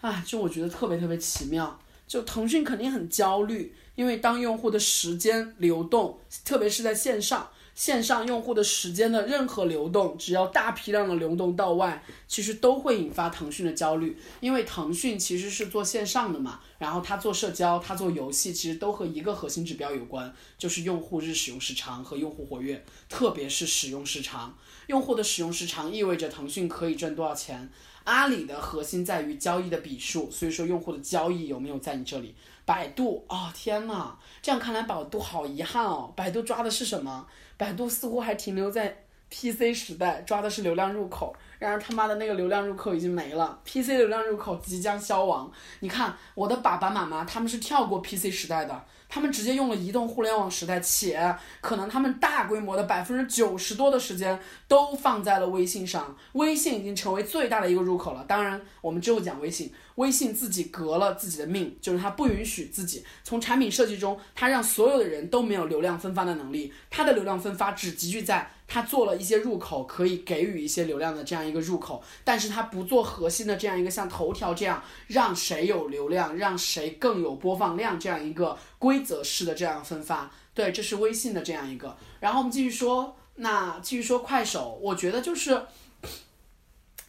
[0.00, 7.48] 啊，就我觉得特别特别奇妙，就腾讯肯定很焦虑，因为当用户的时间流动，特别是在线上。
[7.74, 24.56] 线上用户的时间的任何流动，只要大批量的流动到外，其实都会引发腾讯的焦虑，因为腾讯其实是做线上的嘛，然后它做社交，它做游戏，其实都和一个核心指标有关，就是用户日使用时长和用户活跃，特别是使用时长，
[24.88, 27.70] 用户的使用时长意味着腾讯可以挣多少钱。
[28.04, 32.34] 阿里的核心在于交易的笔数，所以说用户的交易有没有在你这里？
[32.64, 37.24] 百度，哦天呐，这样看来百度好遗憾哦，百度抓的是什么？
[37.56, 41.32] 百度似乎还停留在 PC 时代，抓的是流量入口。
[41.60, 45.48] 然而他妈的那个流量入口已经没了，PC 流量入口即将消亡。
[45.78, 48.84] 你看我的爸爸妈妈，他们是跳过 PC 时代的。
[49.08, 56.16] 他们直接用了移动互联网时代，且可能他们大规模的百分之九十多的时间都放在了微信上。
[56.32, 58.24] 微信已经成为最大的一个入口了。
[58.26, 66.72] 当然，我们只有讲微信，微信自己革了自己的命，就是它不允许自己从产品设计中，它让所有的人都没有流量分发的能力。
[66.90, 68.50] 它的流量分发只集聚在。
[68.68, 80.30] 他做了一些入口，可以给予一些流量的这样一个入口，但是他不做核心的这样一个像头条这样让谁有流量，让谁更有播放量这样一个规则式的这样分发。
[80.54, 81.94] 对，这是微信的这样一个。
[82.18, 85.66] 然后我们继续说，那继续说快手，我觉得就是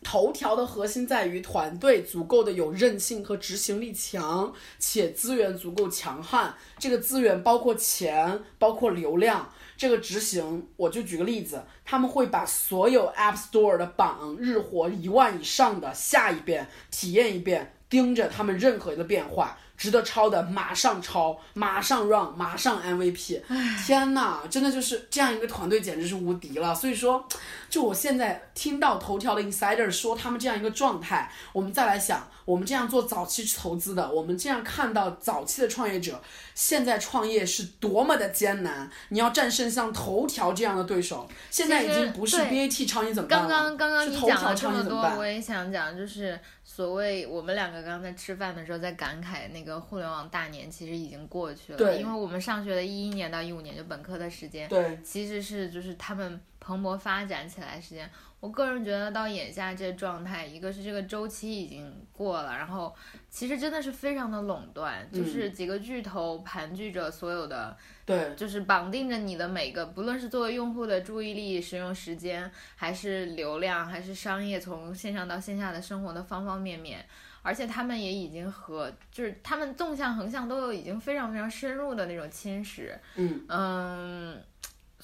[0.04, 6.54] 头条的核心在于团队足够的有韧性和执行力强，且资源足够强悍。
[6.78, 9.50] 这个资源包括钱，包括流量。
[9.76, 19.58] 这个执行，我就举个例子，他们会把所有 App Store 的榜日活一万以上的下一遍，体验一遍，盯着他们任何一个变化。
[19.84, 23.42] 值得抄的马上抄，马上 run，马上 MVP。
[23.86, 26.74] 天呐，真的就是这样一个团队，简直是无敌了。
[26.74, 27.28] 所以说，
[27.70, 36.22] 就我现在听到头条的 insider 说他们这样一个状态，我们再来想，我们这样做早期投资的，我们这样看到早期的创业者，
[36.56, 38.90] 现在创业是多么的艰难。
[39.10, 46.40] 你要战胜像头条这样的对手，现在已经不是 BAT 超你怎么办刚刚刚刚你讲了这么多，我也想讲，就是。
[46.66, 58.10] 所谓我们两个刚刚在吃饭的时候在感慨那个个互联网大年其实已经过去了，对因为我们上学的一一年到一五年就本科的时间，对，其实是就是他们蓬勃发展起来时间。
[58.40, 62.94] 我个人觉得到眼下这状态，一个是这个周期已经过了，然后
[63.30, 77.06] 其实真的是非常的垄断，就是几个巨头盘踞着所有的，对，就是绑定着你的每个，不论是作为用户的注意力、使用时间，还是流量，还是商业从线上到线下的生活的方方面面。
[77.46, 84.44] 而且他们也已经和，就是他们纵向横向都有已经非常非常深入的那种侵蚀，嗯嗯，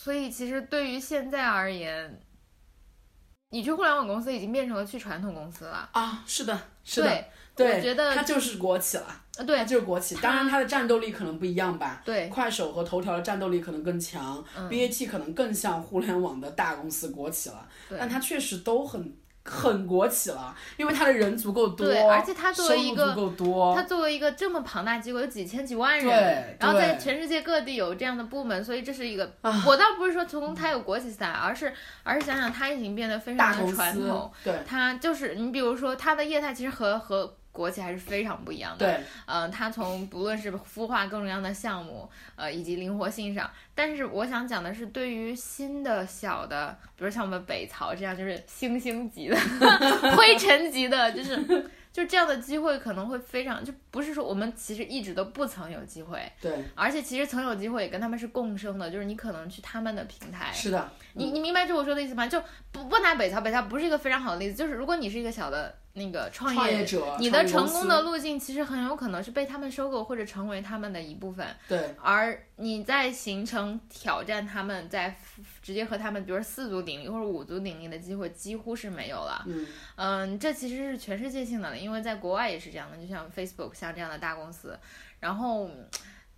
[0.02, 2.22] 所以其实对于现在而言，
[3.50, 5.90] 你去互联网公司已经变成了去传统公司了。
[5.92, 7.10] 啊，是的，是的，
[7.54, 9.04] 对，对，我觉得它就是国企了，
[9.36, 10.16] 呃它对就是国企。
[10.22, 12.02] 当然，它的战斗力可能不一样吧。
[12.06, 19.14] 对快手和头条的战斗力可能更强、b 嗯 a t 可能更像互联网的大公司国企了，对但它确实都很
[19.50, 29.64] 很国企了，因为它的人足够多，对而且它作为一个够多，它作为一个这么庞大机构，有几千几万人，对然后在全世界各地有这样的部门，所以这是一个，啊。
[29.66, 34.54] 我倒不是说从它有国企 style，而是而是想想它已经变得非常的传统，对。
[34.68, 39.04] 它就是你比如说它的业态其实和和国企还是非常不一样的，对。
[39.26, 49.38] 嗯，它从不论是孵化各种各样的项目，呃，以及灵活性上，但是我想讲的是，对于新的小的，比如像我们北曹这样，就是星星级的、
[50.16, 62.28] 灰尘级的，就是就这样的机会可能会非常，就不是说我们其实一直都不曾有机会，对，而且其实曾有机会也跟他们是共生的，就是你可能去他们的平台，是的，你你明白这我说的意思吗？
[62.28, 75.14] 就不不拿北曹，北曹不是一个非常好的例子，就是如果你是一个小的那个创创业者，你的成功的路径其实很有可能是被他们收购或者成为他们的一部分，对而你在形成挑战他们在
[75.62, 79.44] 直接和他们，比如说四足鼎立或者五足鼎立的机会几乎是没有了。
[79.46, 84.80] 嗯嗯，这其实是全世界性的，因为在国外也是这样的，就像 Facebook 像这样的大公司，
[85.20, 85.70] 然后。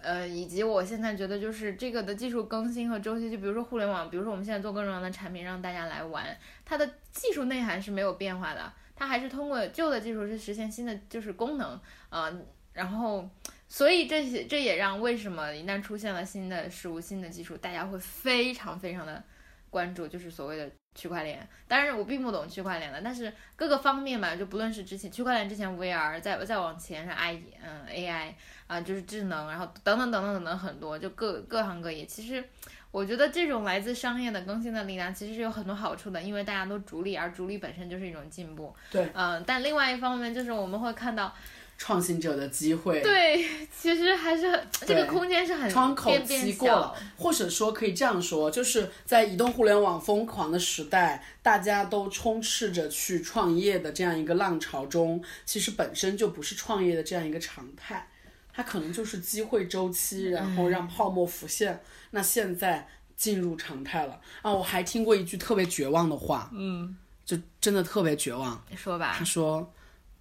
[0.04, 6.26] 呃，以及我现在觉得就是这个的技术更新和周期，就比如说互联网，比如说我们现在做各种各样的产品让大家来玩，
[6.66, 12.32] 它的技术内涵是没有变化的，它还是通过旧的技术去实现新的就是功能，呃，
[12.72, 13.28] 然后
[13.68, 19.24] 所以这些这也让为什么一旦出现了新的事物、新的技术，大家会非常非常的
[19.72, 21.50] 关注，就是所谓的区块链。
[21.68, 28.36] 当然我并不懂区块链的，但是各个方面吧，就不论是之前区块链之前 VR，再再往前是 I 嗯 AI
[28.68, 32.06] 啊、就是智能，然后等等等等等等很多，就各各行各业。
[32.06, 32.48] 其实
[32.92, 38.74] 我觉得这种来自商业的更新的力量，其实是有很多好处的，因为大家都逐利，而逐利本身就是一种进步。
[38.92, 41.34] 对，嗯、但另外一方面就是我们会看到，
[41.78, 43.44] 创新者的机会，对，
[43.76, 58.08] 其实还是很这个空间是很窗口期过了。，或者说可以这样说，就是在移动互联网疯狂的时代，大家都充斥着去创业的这样一个浪潮中，其实本身就不是创业的这样一个常态，
[58.54, 61.82] 它可能就是机会周期，然后让泡沫浮现。
[62.12, 64.52] 那现在进入常态了啊！
[64.52, 68.64] 我还听过一句特别绝望的话，嗯，就真的特别绝望。
[68.70, 69.72] 你说吧他，说：“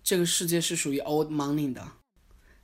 [0.04, 1.82] 这个世界是属于 old money 的。”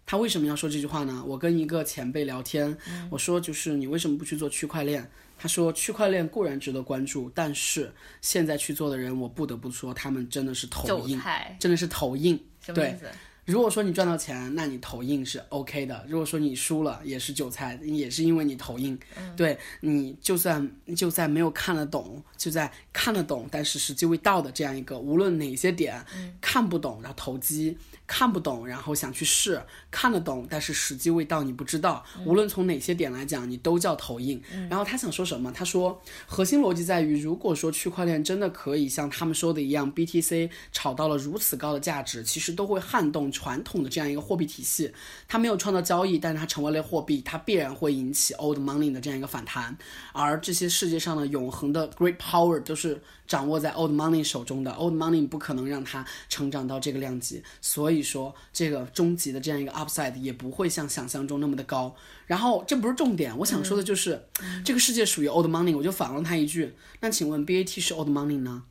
[0.08, 1.24] 他为什么要说这句话呢？
[1.26, 2.78] 我跟一个前辈聊天，
[3.10, 5.10] 我说就是你为什么不去做区块链？
[5.36, 11.20] 他说区块链固然值得关注，但是现在去做的人，我不得不说他们真的是头硬，
[11.58, 12.36] 真的是头硬。
[12.66, 13.10] 对什么意思？
[13.46, 18.98] 如果说你赚到钱，那你投硬是 OK 的；如果说你输了，也是韭菜，也是因为你投硬。
[19.36, 26.04] 对你就算就在没有看得懂，就在看得懂，但是时机未到的这样一个，无论哪些点、
[26.40, 29.60] 看不懂，然后投机；看不懂，然后想去试；
[29.96, 32.04] 看得懂，但是时机未到，你不知道。
[32.26, 34.38] 无论从哪些点来讲，你都叫投硬。
[34.68, 35.50] 然后他想说什么？
[35.50, 44.92] 他说核心逻辑在于，如果说区块链真的可以像他们说的一样，BTC 炒到了如此高的价值，其实都会撼动传统的这样一个货币体系。
[45.26, 49.74] 它没有创造交易，但是它成为了货币，它必然会引起 old money 的这样一个反弹。
[50.12, 59.72] 而这些世界上的永恒的 great power 都是掌握在 old money 手中的，old money 不可能让它成长到这个量级，所以说这个终极的这样一个
[60.20, 61.94] 也不会像想象中那么的高。
[62.26, 64.28] 然后这不是重点，我想说的就是、
[64.64, 68.64] 这个世界属于 old money，我就反问他一句：那请问 BAT 是 old money 呢？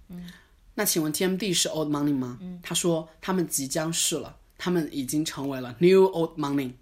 [0.75, 2.39] 那请问 TMD 是 old money 吗？
[2.62, 6.73] 他说他们即将是了，他们已经成为了 new old money，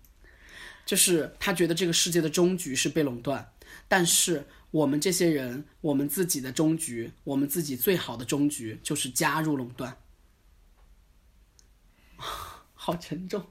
[0.86, 3.52] 就是他觉得这个世界的终局是被垄断，
[3.88, 9.96] 但是我们这些人，我们自己的终局，我们自己最好的终局就是加入垄断，
[12.74, 13.46] 好沉重，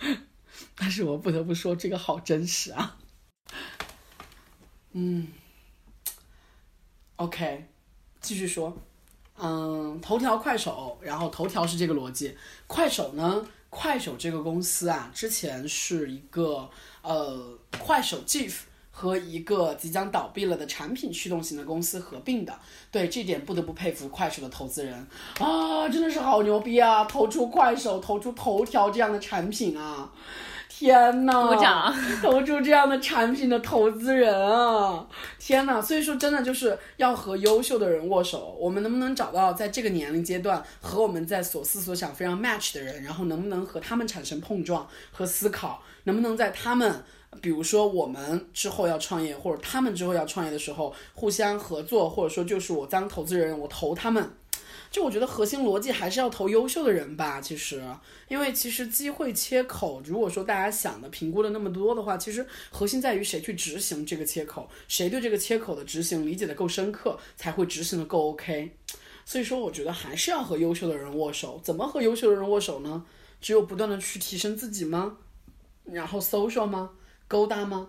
[0.76, 2.98] 但是我不得不说这个好真实啊。
[4.92, 5.28] 嗯
[7.16, 7.68] ，OK，
[8.20, 8.76] 继续说。
[9.36, 12.36] 嗯，头条、快手，然后头条是这个逻辑，
[12.68, 13.46] 快手呢？
[13.68, 16.70] 快手这个公司啊，之前是一个
[17.02, 18.60] 呃快手 GIF
[18.96, 22.54] 和一个即将倒闭了的产品驱动型的公司合并的。
[22.92, 24.94] 对这点不得不佩服快手的投资人
[25.40, 27.04] 啊，真的是好牛逼啊！
[27.04, 30.12] 投出快手，投出头条这样的产品啊！
[30.68, 31.48] 天呐！
[31.48, 31.94] 鼓掌！
[32.20, 35.06] 投出这样的产品的投资人啊！
[35.38, 35.80] 天呐！
[35.80, 38.56] 所以说，真的就是要和优秀的人握手。
[38.60, 43.02] 我们能不能找到在这个年龄阶段和我们在所思所想非常 match 的人？
[43.02, 45.82] 然后能不能和他们产生碰撞和思考？
[46.04, 47.04] 能不能在他们，
[47.40, 54.30] 比如说我们之后要创业，或者他们之后要创业的时候，互相合作，或者说就是我当投资人，我投他们。
[54.90, 57.82] 就我觉得核心逻辑还是要投优秀的人吧，其实，
[58.28, 68.76] 因为其实机会切口，如果说大家想的评估的那么多的话，其实核心在于谁去执行这个切口，谁对这个切口的执行理解的够深刻，才会执行的够 OK。
[69.26, 71.60] 所以说，我觉得还是要和优秀的人握手。
[71.64, 73.04] 怎么和优秀的人握手呢？
[73.40, 75.16] 只有不断的去提升自己吗？
[75.84, 76.90] 然后 social 吗？
[77.28, 77.88] 勾搭吗？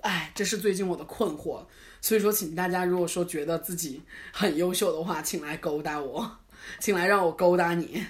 [0.00, 1.64] 哎，这是最近我的困惑。
[2.00, 6.38] 所以说，请大家如果说觉得自己很优秀的话，请来勾搭我，
[6.80, 8.04] 请来让我勾搭你。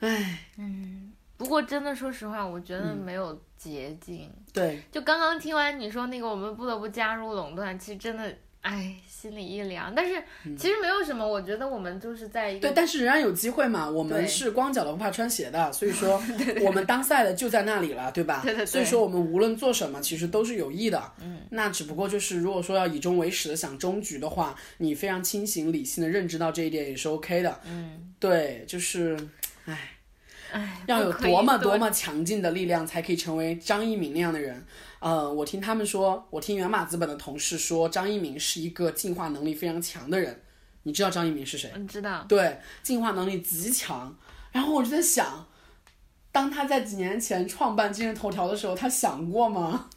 [0.00, 4.32] 哎，嗯，不过真的说实话，我觉得没有捷径。
[4.52, 8.34] 对，就刚刚听完你说那个，我们不得不加入垄断，其实真的。
[8.60, 10.22] 哎，心里一凉，但是
[10.56, 13.88] 其实没有什么，我觉得我们就是在一个对，但是仍然有机会嘛。
[13.88, 16.20] 我们是光脚的不怕穿鞋的，所以说
[16.62, 18.42] 我们当赛的就在那里了，对吧？
[18.44, 18.66] 对对对。
[18.66, 21.12] 所以说我们无论做什么，其实都是有益的。
[21.22, 21.40] 嗯。
[21.50, 27.60] 那只不过就是，如果说要以终为始的想终局的话，你非常清醒理性的认知到这一点也是 OK 的。
[27.64, 28.12] 嗯。
[28.18, 29.16] 对，就是，
[29.66, 29.92] 唉，
[30.52, 34.62] 唉，要有多么多么强劲的力量，才可以成为张一鸣那样的人。
[35.00, 40.42] 嗯，我听他们说，我听源码资本的同事说，张一鸣是一个进化能力非常强的人。
[40.82, 41.70] 你知道张一鸣是谁？
[41.76, 42.24] 你知道。
[42.28, 44.16] 对，进化能力极强。
[44.50, 45.46] 然后我就在想，
[46.32, 49.88] 当他在几年前创办今日头条的时候，他想过吗？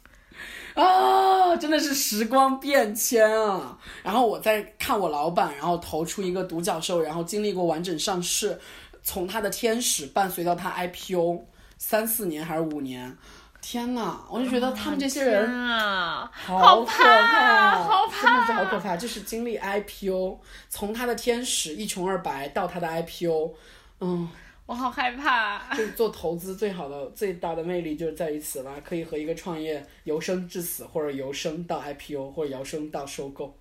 [0.74, 3.78] 啊，真的是时光变迁啊！
[4.02, 8.58] 然后我在看我老板，然后投出一个独角兽，然后经历过完整上市，
[9.02, 11.44] 从他的天使伴随到他 IPO，
[11.76, 13.16] 三四年还是五年。
[13.62, 18.96] 天呐，我就觉得他们这些人啊，好可怕，好怕，真的是好可怕。
[18.96, 20.38] 就是经历 IPO，
[20.68, 23.54] 从他的天使一穷二白到他的 IPO，
[24.00, 24.28] 嗯，
[24.66, 25.74] 我好害怕。
[25.76, 33.56] 就是做投资最好的、最大的魅力就是在于此了，可以和一个创业由生至死，或者由生到 IPO，或者由生到收购。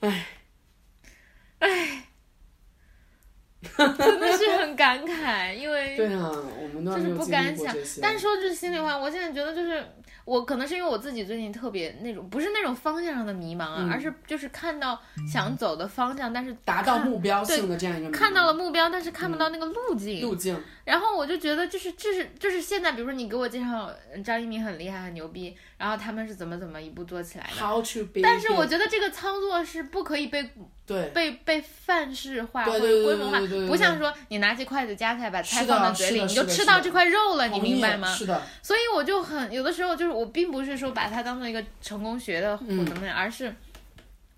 [0.00, 0.26] 唉，
[1.60, 2.09] 唉。
[3.62, 6.32] 真的是很感慨，因为对啊，
[6.62, 7.74] 我们就是不敢想。
[8.00, 9.84] 但说句心里话，我现在觉得就是
[10.24, 14.98] 我可能是因为我自己最近特别那种不是那种方向上的迷茫啊，而是就是看到
[15.30, 20.22] 想走的方向，但是达到目标性的这样一个看到了目标，但是看不到那个路径。
[20.22, 20.58] 路径。
[20.90, 23.88] 然后我就觉得就是就是就是现在，比如说你给我介绍
[24.24, 27.64] 张一鸣很厉害很牛逼，然后他们是怎么怎么一步做起来的。
[27.64, 28.20] How to be。
[28.20, 30.50] 但是我觉得这个操作是不可以被。
[30.84, 33.38] 对，被被范式化或者规模化，
[33.68, 38.12] 不像说你拿起筷子夹菜，把菜放到嘴里，你就吃到这块肉了，你明白吗？
[38.12, 38.42] 是的。
[38.60, 43.54] 所以我就很有的时候就是我并不是说把它当做一个成功学的或怎么样，而是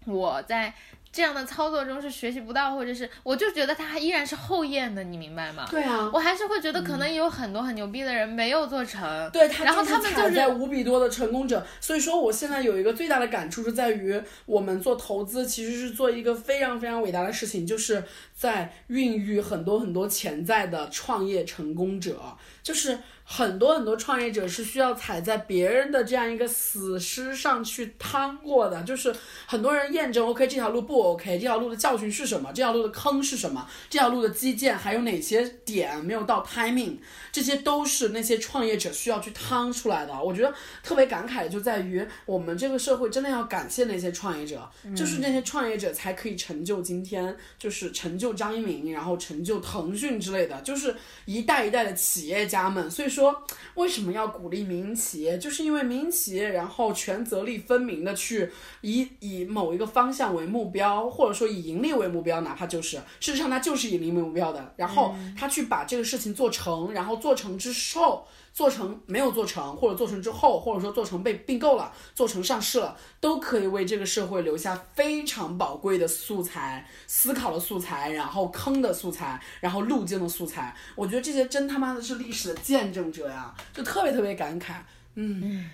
[0.04, 0.74] 我在。
[1.12, 5.66] 这样的操作中是学习不到，或者是我就觉得他还依然是后验的，你明白吗？
[5.70, 9.30] 对啊，我还是会觉得可能有很多很牛逼的人没有做成。
[9.30, 11.64] 对，他然后他们就是在无比多的成功者。
[11.80, 18.02] 所以说，我现在有一个最大的感触是在于，我们做投资其实是做一个非常非常伟大的事情，就是
[18.34, 22.20] 在孕育很多很多潜在的创业成功者，
[22.62, 22.98] 就是。
[23.24, 29.14] 很多很多创业者是需要踩在别人的这样一个死尸上去趟过的，就是
[29.46, 36.98] 很多人验证 OK 这条路不 OK，这条路的教训是什么，这条路的坑是什么，这条路的基建还有哪些点没有到 timing，
[37.30, 40.20] 这些都是那些创业者需要去趟出来的。
[40.20, 40.52] 我觉得
[40.82, 50.94] 特别感慨的就在于我们这个社会真的要感谢那些创业者，就是那些创业者才可以成就今天，就是成就张一鸣，然后成就腾讯之类的，就是
[51.24, 52.90] 一代一代的企业家们。
[52.90, 53.42] 所以说。
[53.74, 55.38] 为什么要鼓励民营企业？
[55.38, 68.26] 就是因为民营企业，然后权责力分明的去以以某一个方向为目标，或者说以盈利为目标，哪怕就是事实上它就是以盈利为目标的，然后他去把这个事情做成，然后做成之后。
[68.52, 80.76] 做成没有做成，或者做成之后，或者说做成被并购了，做成上市了，都可以为这个社会留下非常宝贵的素材、思考的素材，然后坑的素材，然后路径的素材。
[80.94, 84.74] 我觉得这些真他妈的是历史的见证者呀，就特别特别感慨。
[85.14, 85.70] 嗯，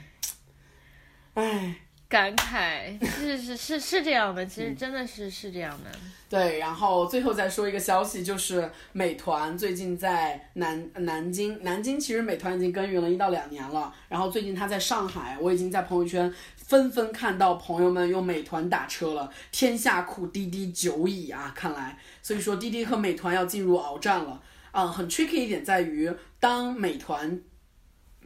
[1.34, 5.90] 哎，感慨，是是是是这样的，其实真的是是这样的。
[6.30, 27.40] 对，然后最后再说一个消息，就是美团最近在南南京，南京其实美团已经耕耘了一到两年了，然后最近它在上海，我已经在朋友圈纷纷看到朋友们用美团打车了，天下苦滴滴久矣啊，看来，所以说滴滴和美团要进入鏖战了，啊、很 tricky 一点在于，当美团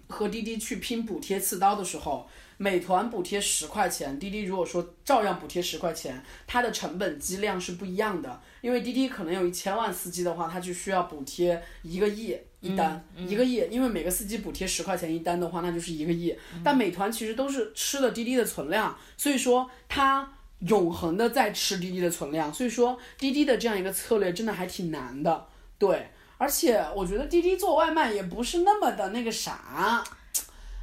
[0.08, 2.28] 和滴滴去拼补贴刺刀的时候，
[2.62, 8.40] 美团补贴十块钱，滴滴如果说照样补贴十块钱，它的成本积量是不一样的。
[8.60, 16.32] 因为滴滴可能有一千万司机的话，它就需要补贴一个亿一单，一个亿，因为每个司机补贴十块钱一单的话，那就是一个亿。
[16.62, 25.48] 但美团其实都是吃了滴滴的存量，所以说它永恒的在吃滴滴的存量，所以说滴滴的这样一个策略真的还挺难的，
[25.78, 26.10] 对。
[26.38, 30.02] 而且我觉得滴滴做外卖也不是那么的那个啥，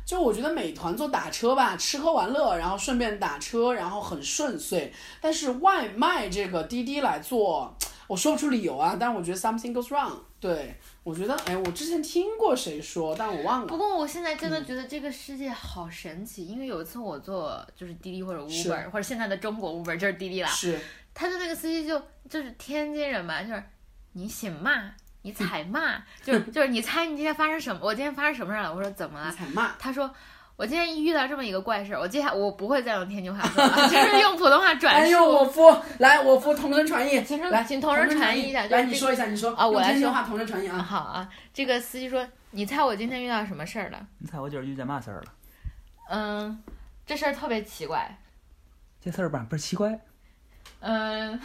[0.10, 4.92] 就我觉得美团做打车吧，吃喝玩乐，然后顺便打车，然后很顺遂。
[5.22, 7.78] 但是外卖这个滴滴来做，
[8.10, 8.98] 我说不出理由啊。
[9.00, 10.14] 但是我觉得 something goes wrong。
[10.40, 13.68] 对，我觉得，哎，我之前听过谁说，但我忘了。
[13.68, 20.80] 不过我现在真的觉得这个世界好神奇，因为有一次我坐就是滴滴或者 Uber 或者现在的中国 Uber 就是滴滴啦，是，
[21.14, 23.64] 他的那个司机就就是天津人嘛，就是
[24.14, 24.92] 你姓嘛，
[25.22, 27.82] 你猜嘛，就是就是你猜你今天发生什么？
[27.84, 28.74] 我今天发生什么事了？
[28.74, 29.30] 我说怎么了？
[29.30, 29.72] 你才骂。
[29.80, 30.10] 他说。
[30.60, 35.00] 我今天遇到这么一个怪事儿，我接下我不会再用天津话说了，就是用普通话转述。
[35.00, 40.78] 哎呦，我夫，来，我夫同声传译，请来，请同声传译一下就是来，你说一下，你说啊我来说话同声传译啊。
[40.80, 45.34] 好啊，这个司机说：“你猜我今天遇到什么事儿了你猜我今儿遇见嘛事儿了？？”
[46.12, 46.62] 嗯，
[47.06, 48.20] 这事儿特别奇怪。
[49.00, 49.98] 这事儿吧，不是奇怪，
[50.82, 51.40] 嗯，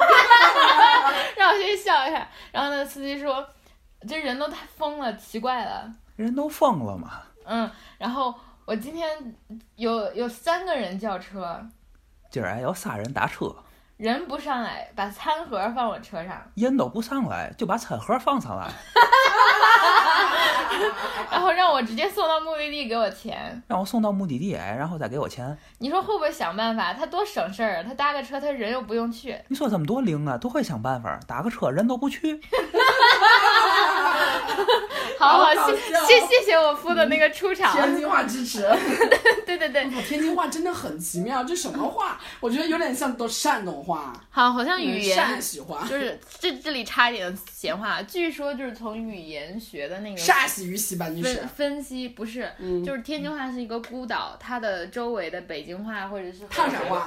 [1.36, 2.28] 让我先笑一下。
[2.52, 3.46] 然后那个司机说
[4.08, 5.92] ：“这人都太疯了，奇怪了。
[6.16, 8.34] 人都疯了嘛。”嗯，然后
[8.64, 9.08] 我今天
[9.76, 11.66] 有有三个人叫车，
[12.30, 13.54] 今儿哎有仨人打车，
[14.00, 18.66] 人不上来，把餐盒放我车上，人都不上来，就把餐盒放上来，
[21.30, 23.62] 然后让我直接送到目的地给我钱。
[23.68, 25.54] 让我送到目的地，哎，然后再给我钱。
[25.76, 26.94] 你说会不会想办法？
[26.94, 27.82] 他多省事儿啊！
[27.86, 29.38] 他搭个车，他人又不用去。
[29.48, 32.40] 你说这么多灵啊，都会想办法，打个车人都不去。
[35.18, 37.72] 好 好，好谢谢谢谢我夫的那个出场。
[37.74, 38.62] 天津话支持，
[39.46, 42.18] 对 对对，我天津话真的很奇妙，这什么话？
[42.40, 51.08] 我觉得有点像都山东话，好，好像语言陕西话，就是 这这里插一点闲话，据说就是从语言学的那个陕西语系吧？
[51.08, 51.48] 你是分？
[51.70, 57.00] 分析，不是，嗯就是天津话是一个孤岛，它的周围的北京话或者是烫山话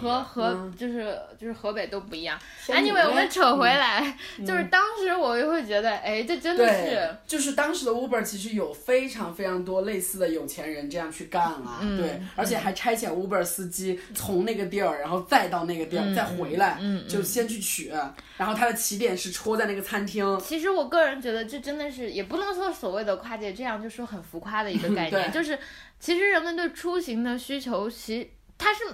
[0.00, 0.70] 和和。
[0.76, 2.38] 就是就是河北都不一样。
[2.68, 6.90] anyway，我们扯回来，嗯就是当时我就会觉得，哎，这真的对。
[6.90, 11.96] 是，就是当时的 Uber 其实有非常非常多类似的有钱人这样去干啊，嗯。
[11.98, 16.14] 对，而且还差遣 Uber 司机从那个地儿，然后再到那个地儿，嗯。
[16.14, 17.92] 再回来，就先去取，
[18.36, 25.30] 然后他的起点是戳在那个餐厅，其实我个人觉得，这真的是也不能说所谓的跨界，这样就说很浮夸的一个概念， 对。
[25.30, 25.58] 就是
[25.98, 28.84] 其实人们对出行的需求，其它是。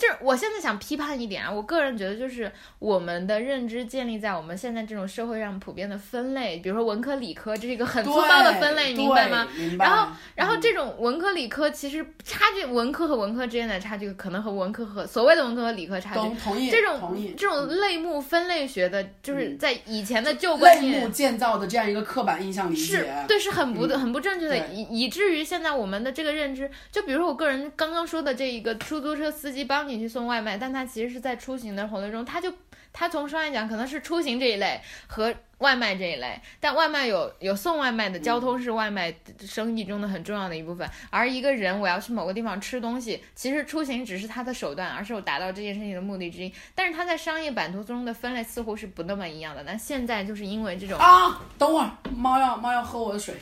[0.00, 9.48] 就是我现在想批判一点啊，我个人觉得就是我们的认知建立在我们现在这种社会上普遍的分类，比如说文科理科，这是一个很粗暴的分类，对明白吗？？
[9.54, 9.84] 明白。
[9.84, 32.52] 然后然后嗯这种文科理科其实差距，文科和文科之间的差距，可能和文科和所谓的文科和理科差距，同同意这同意种这种类目分类学的，就是嗯在以前的旧观类念目建造的这样一个刻板印象理是解，对，是很不很不正确的，以以至于现在我们的这个认知，就比如说我个人刚刚说的这一个出租车司机帮你去送外卖，但他其实是在出行的活动中，他就
[32.92, 50.98] 他从商业讲可能是出行这一类和外卖这一类，但外卖有有送外卖的，交通是外卖生意中的很重要的一部分，而一个人我要去某个地方吃东西，其实出行只是他的手段，而是我达到这件事情的目的之一，但是他在商业版图中的分类似乎是不那么一样的，那现在就是因为这种。
[50.98, 53.34] 啊，等会儿，猫要猫要喝我的水，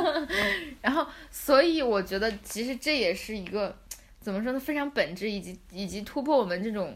[0.82, 3.74] 然后，所以我觉得其实这也是一个
[4.28, 6.94] 怎么说呢，非常本质以及以及突破我们这种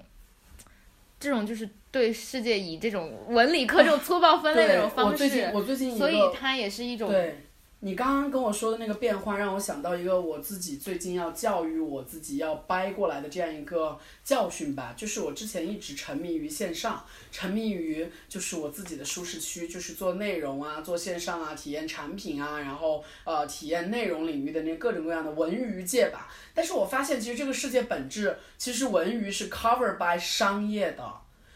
[1.18, 7.39] 这种就是对世界以这种文理科这种粗暴分类的这种，方我最近式，我最近所以它也是一种对
[7.85, 26.33] 你刚刚跟我说的那个变化，让我想到一个我自己最近要教育我自己要掰过来的这样一个教训吧，就是我之前一直沉迷于线上，沉迷于就是我自己的舒适区，就是做内容啊，做线上啊，体验产品啊，然后呃体验内容领域的那各种各样的文娱界吧。
[26.55, 31.12] 但是我发现其实这个世界本质，其实文娱是 cover by 商业的。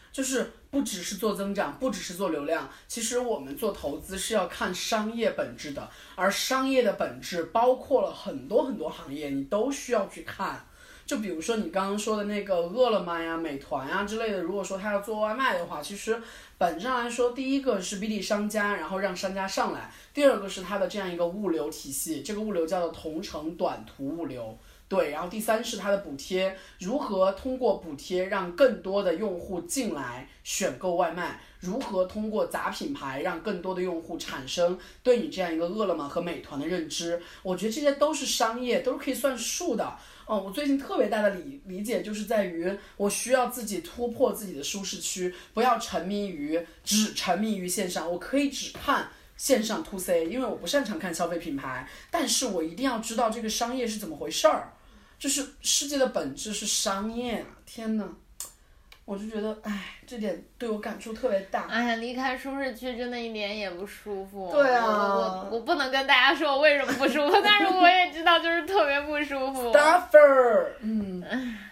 [0.09, 10.65] 就是不只是做增长，不只是做流量，其实我们做投资是要看商业本质的，而商业的本质包括了很多很多行业，你都需要去看。
[11.05, 16.21] 就比如说你刚刚说的那个饿了么呀、美团呀之类的，如果说他要做外卖的话，其实
[16.57, 24.59] 本质上来说，第一个是 BD 商家，然后让商家上来；第二个是它的这样一个物流体系，这个物流叫做同城短途物流。
[24.89, 31.41] 对，然后第三是它的补贴，如何通过补贴让更多的用户进来选购外卖？
[31.59, 37.19] 如何通过砸品牌让更多的用户产生对你这样一个饿了么和美团的认知？
[37.43, 39.97] 我觉得这些都是商业，都是可以算数的。
[40.29, 48.09] 嗯，我最近特别大的理理解就是在于，我需要自己突破自己的舒适区，不要沉迷于只沉迷于线上。
[48.09, 54.73] 我可以只看线上 to C，因为我不擅长看消费品牌，但是我一定要知道这个商业是怎么回事儿。
[55.19, 57.45] 就是世界的本质是商业啊！
[57.65, 58.07] 天呐，
[59.05, 61.65] 我就觉得，哎，这点对我感触特别大。
[61.69, 64.51] 哎呀，离开舒适区真的一点也不舒服。
[64.51, 69.71] 对啊我我我不能跟大家说我为什么不舒服，但是我也知道就是特别不舒服。
[69.71, 71.23] Stuffer，嗯，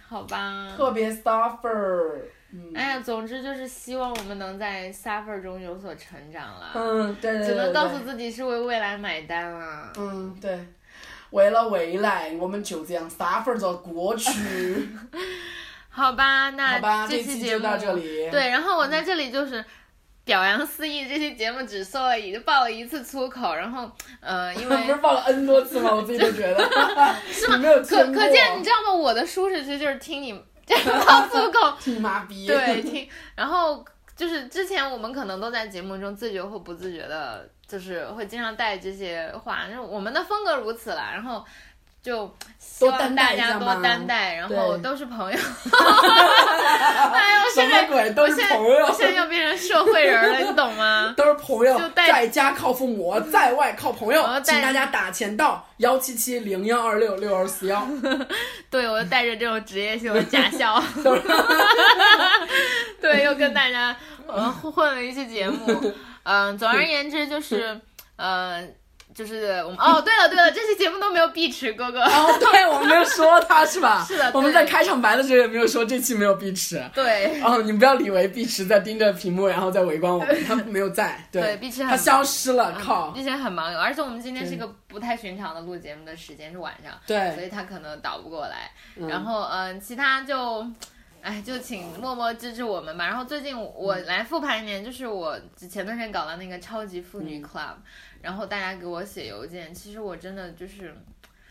[0.07, 0.73] 好吧。
[0.75, 2.21] 特别 stuffer，
[2.51, 6.71] 嗯，哎呀，总之就是希望我们能在 suffer 中有所成长了。
[6.73, 9.91] 嗯，对对对只能告诉自己是为未来买单了。
[9.97, 10.65] 嗯，对，
[11.31, 14.89] 为了未来，我们就这样 suffer 着过去。
[15.89, 18.29] 好吧，那好吧，这期节目期就到这里。
[18.29, 19.63] 对，然后我在这里就是
[20.25, 25.93] 表扬思义，这期节目只说了一爆了一次粗口，然后呃，因为 不是爆了 N 多次吗？
[25.93, 26.69] 我自己都觉得。
[27.31, 27.57] 是吗？
[27.87, 28.93] 可可见你知道吗？
[28.93, 30.33] 我的舒适区就是听你
[31.07, 32.45] 爆粗口，听妈逼。
[32.45, 33.85] 对，听，然后
[34.17, 41.45] 就是之前我们可能都在节目中自觉或不自觉的，就是会经常带这些话，就是我们的风格如此了，然后。
[42.05, 45.35] 就希望大家多担待，然后都是朋友。
[45.35, 48.11] 哎呦，什现在么鬼？
[48.11, 48.93] 都是朋友我。
[48.93, 51.15] 现在要变成社会人了，你懂吗？
[51.17, 57.87] 都是朋友在家靠父母， 在外靠朋友请大家打钱到幺七七零幺二六六二四幺。
[58.69, 60.79] 对，我就带着这种职业性的假笑，
[63.01, 63.97] 对，又跟大家
[64.27, 65.91] 呃混了一期节目。
[66.25, 67.79] 嗯、总而言之就是，
[68.17, 68.67] 呃，
[69.13, 72.03] 就是我们哦，对了对了，这期节目都没有碧池哥哥。
[72.03, 74.03] 哦，对，我们没有说他是吧？
[74.05, 76.83] 是的我们在开场白的时候也没有说这期没有碧池。
[76.93, 81.23] 对哦，你不要以为碧池在盯着屏幕，然后在围观我们，他没有在。
[81.31, 83.11] 对，碧池很他消失了，靠。
[83.11, 88.71] 碧池很忙，而且我们今天是一个不太寻常的录节目的时间是晚上，对所，以他可能倒不过来。
[88.97, 90.65] 嗯然后嗯、其他就，
[91.25, 93.07] 哎，就请默默支持我们吧。
[93.07, 97.73] 然后最近我来复盘一年，就是我前段时间搞了那个超级妇女 club，、
[98.21, 100.95] 然后大家给我写邮件，其实我真的就是。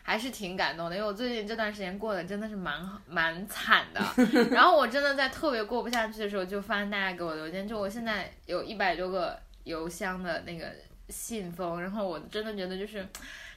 [0.06, 4.02] 还是挺感动的，因为我最近这段时间过得真的是蛮蛮惨的，
[4.52, 10.70] 然后我真的在特别过不下去的时候，就翻大家给我的邮件，就我现在有一百多个邮箱的那个
[11.08, 13.08] 信封，然后我真的觉得就是，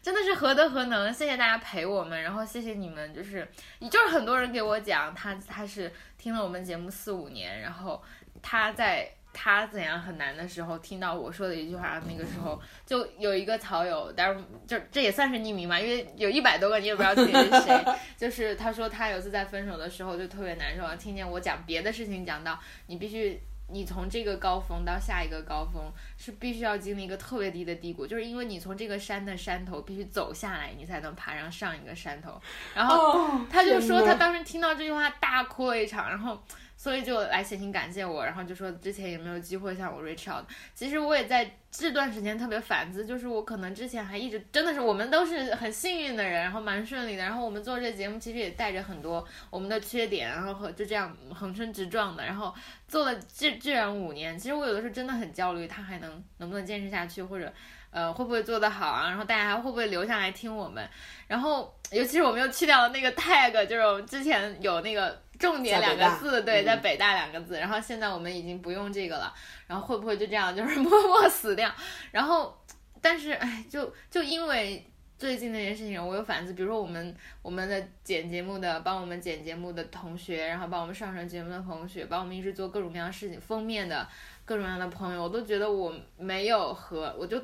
[0.02, 3.48] 真的是何德何能，谢谢大家陪我们，然后谢谢你们，就是
[3.92, 8.02] 就是很多人给我讲，他他是听了我们节目四五年，然后
[8.42, 17.86] 他在他怎样很难的时候听到我说的一句话，那个时候就有一个草友，但是就这也算是匿名嘛，因为有一百多个，你也不知道自己是谁。
[18.18, 23.42] 就是他说他有次在分手的时候就特别难受，听见我讲别的事情，讲到你必须。
[23.70, 32.40] 你从这个高峰到下一个高峰，是必须要经历一个特别低的低谷，就是因为你从这个山的山头必须走下来，你才能爬上上一个山头。
[32.74, 36.42] 然后哦，他就说他当时听到这句话大哭了一场，然后
[36.78, 40.46] 所以就来写信感谢我，然后就说之前有没有机会向我 reach out。
[40.76, 52.54] 其实我也在这段时间特别反思，就是我可能之前还一直真的是我们都是很幸运的人，然后蛮顺利的，然后我们做这节目其实也带着很多我们的缺点，然后和就这样横冲直撞的，然后
[52.88, 57.52] 做了这居然五年，其实我有的时候真的很焦虑，他还能能不能坚持下去，或者。
[57.92, 59.10] 呃，会不会做得好啊？
[59.10, 60.88] 然后大家还会不会留下来听我们？
[61.28, 67.60] 然后，尤其是我们又去掉了那个 tag，就是我们之前有那个重点两个字，对，嗯在北大两个字。
[67.60, 69.34] 然后现在我们已经不用这个了。
[69.68, 71.70] 然后会不会就这样就是默默死掉？
[72.12, 72.58] 然后，
[73.02, 74.82] 但是哎，就就因为
[75.18, 84.08] 最近那件事情，我有反思，比如说我们我们的剪节目的，帮我们剪节目的同学，然后帮我们上传节目的同学，帮我们一直做各种各样的事情，封面的
[84.46, 87.38] 各种各样的朋友，我都觉得我没有和我就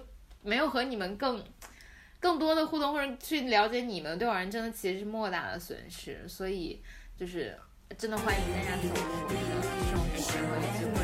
[0.44, 1.44] 没有和你们更。
[2.20, 6.82] 更多的互动或者去了解你们，对我而言真的其实是莫大的损失，所以
[7.20, 7.54] 就是
[7.98, 11.04] 真的欢迎大家走入我们的生活，然后有机会，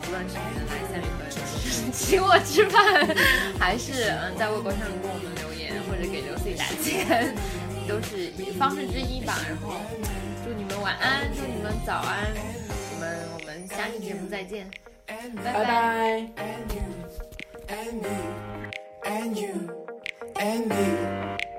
[0.00, 2.80] 无论是你们来三里屯请我吃饭，
[3.60, 7.36] 还是嗯在微博上给我们留言或者给刘 C 打钱，
[7.86, 9.36] 都是方式之一吧。
[9.46, 9.76] 然后
[10.46, 12.32] 祝你们晚安，祝你们早安，
[12.94, 14.70] 我们我们下期节目再见，
[15.04, 17.23] 拜拜拜。
[17.68, 18.70] And you,
[19.04, 19.86] and you,
[20.36, 21.53] and me.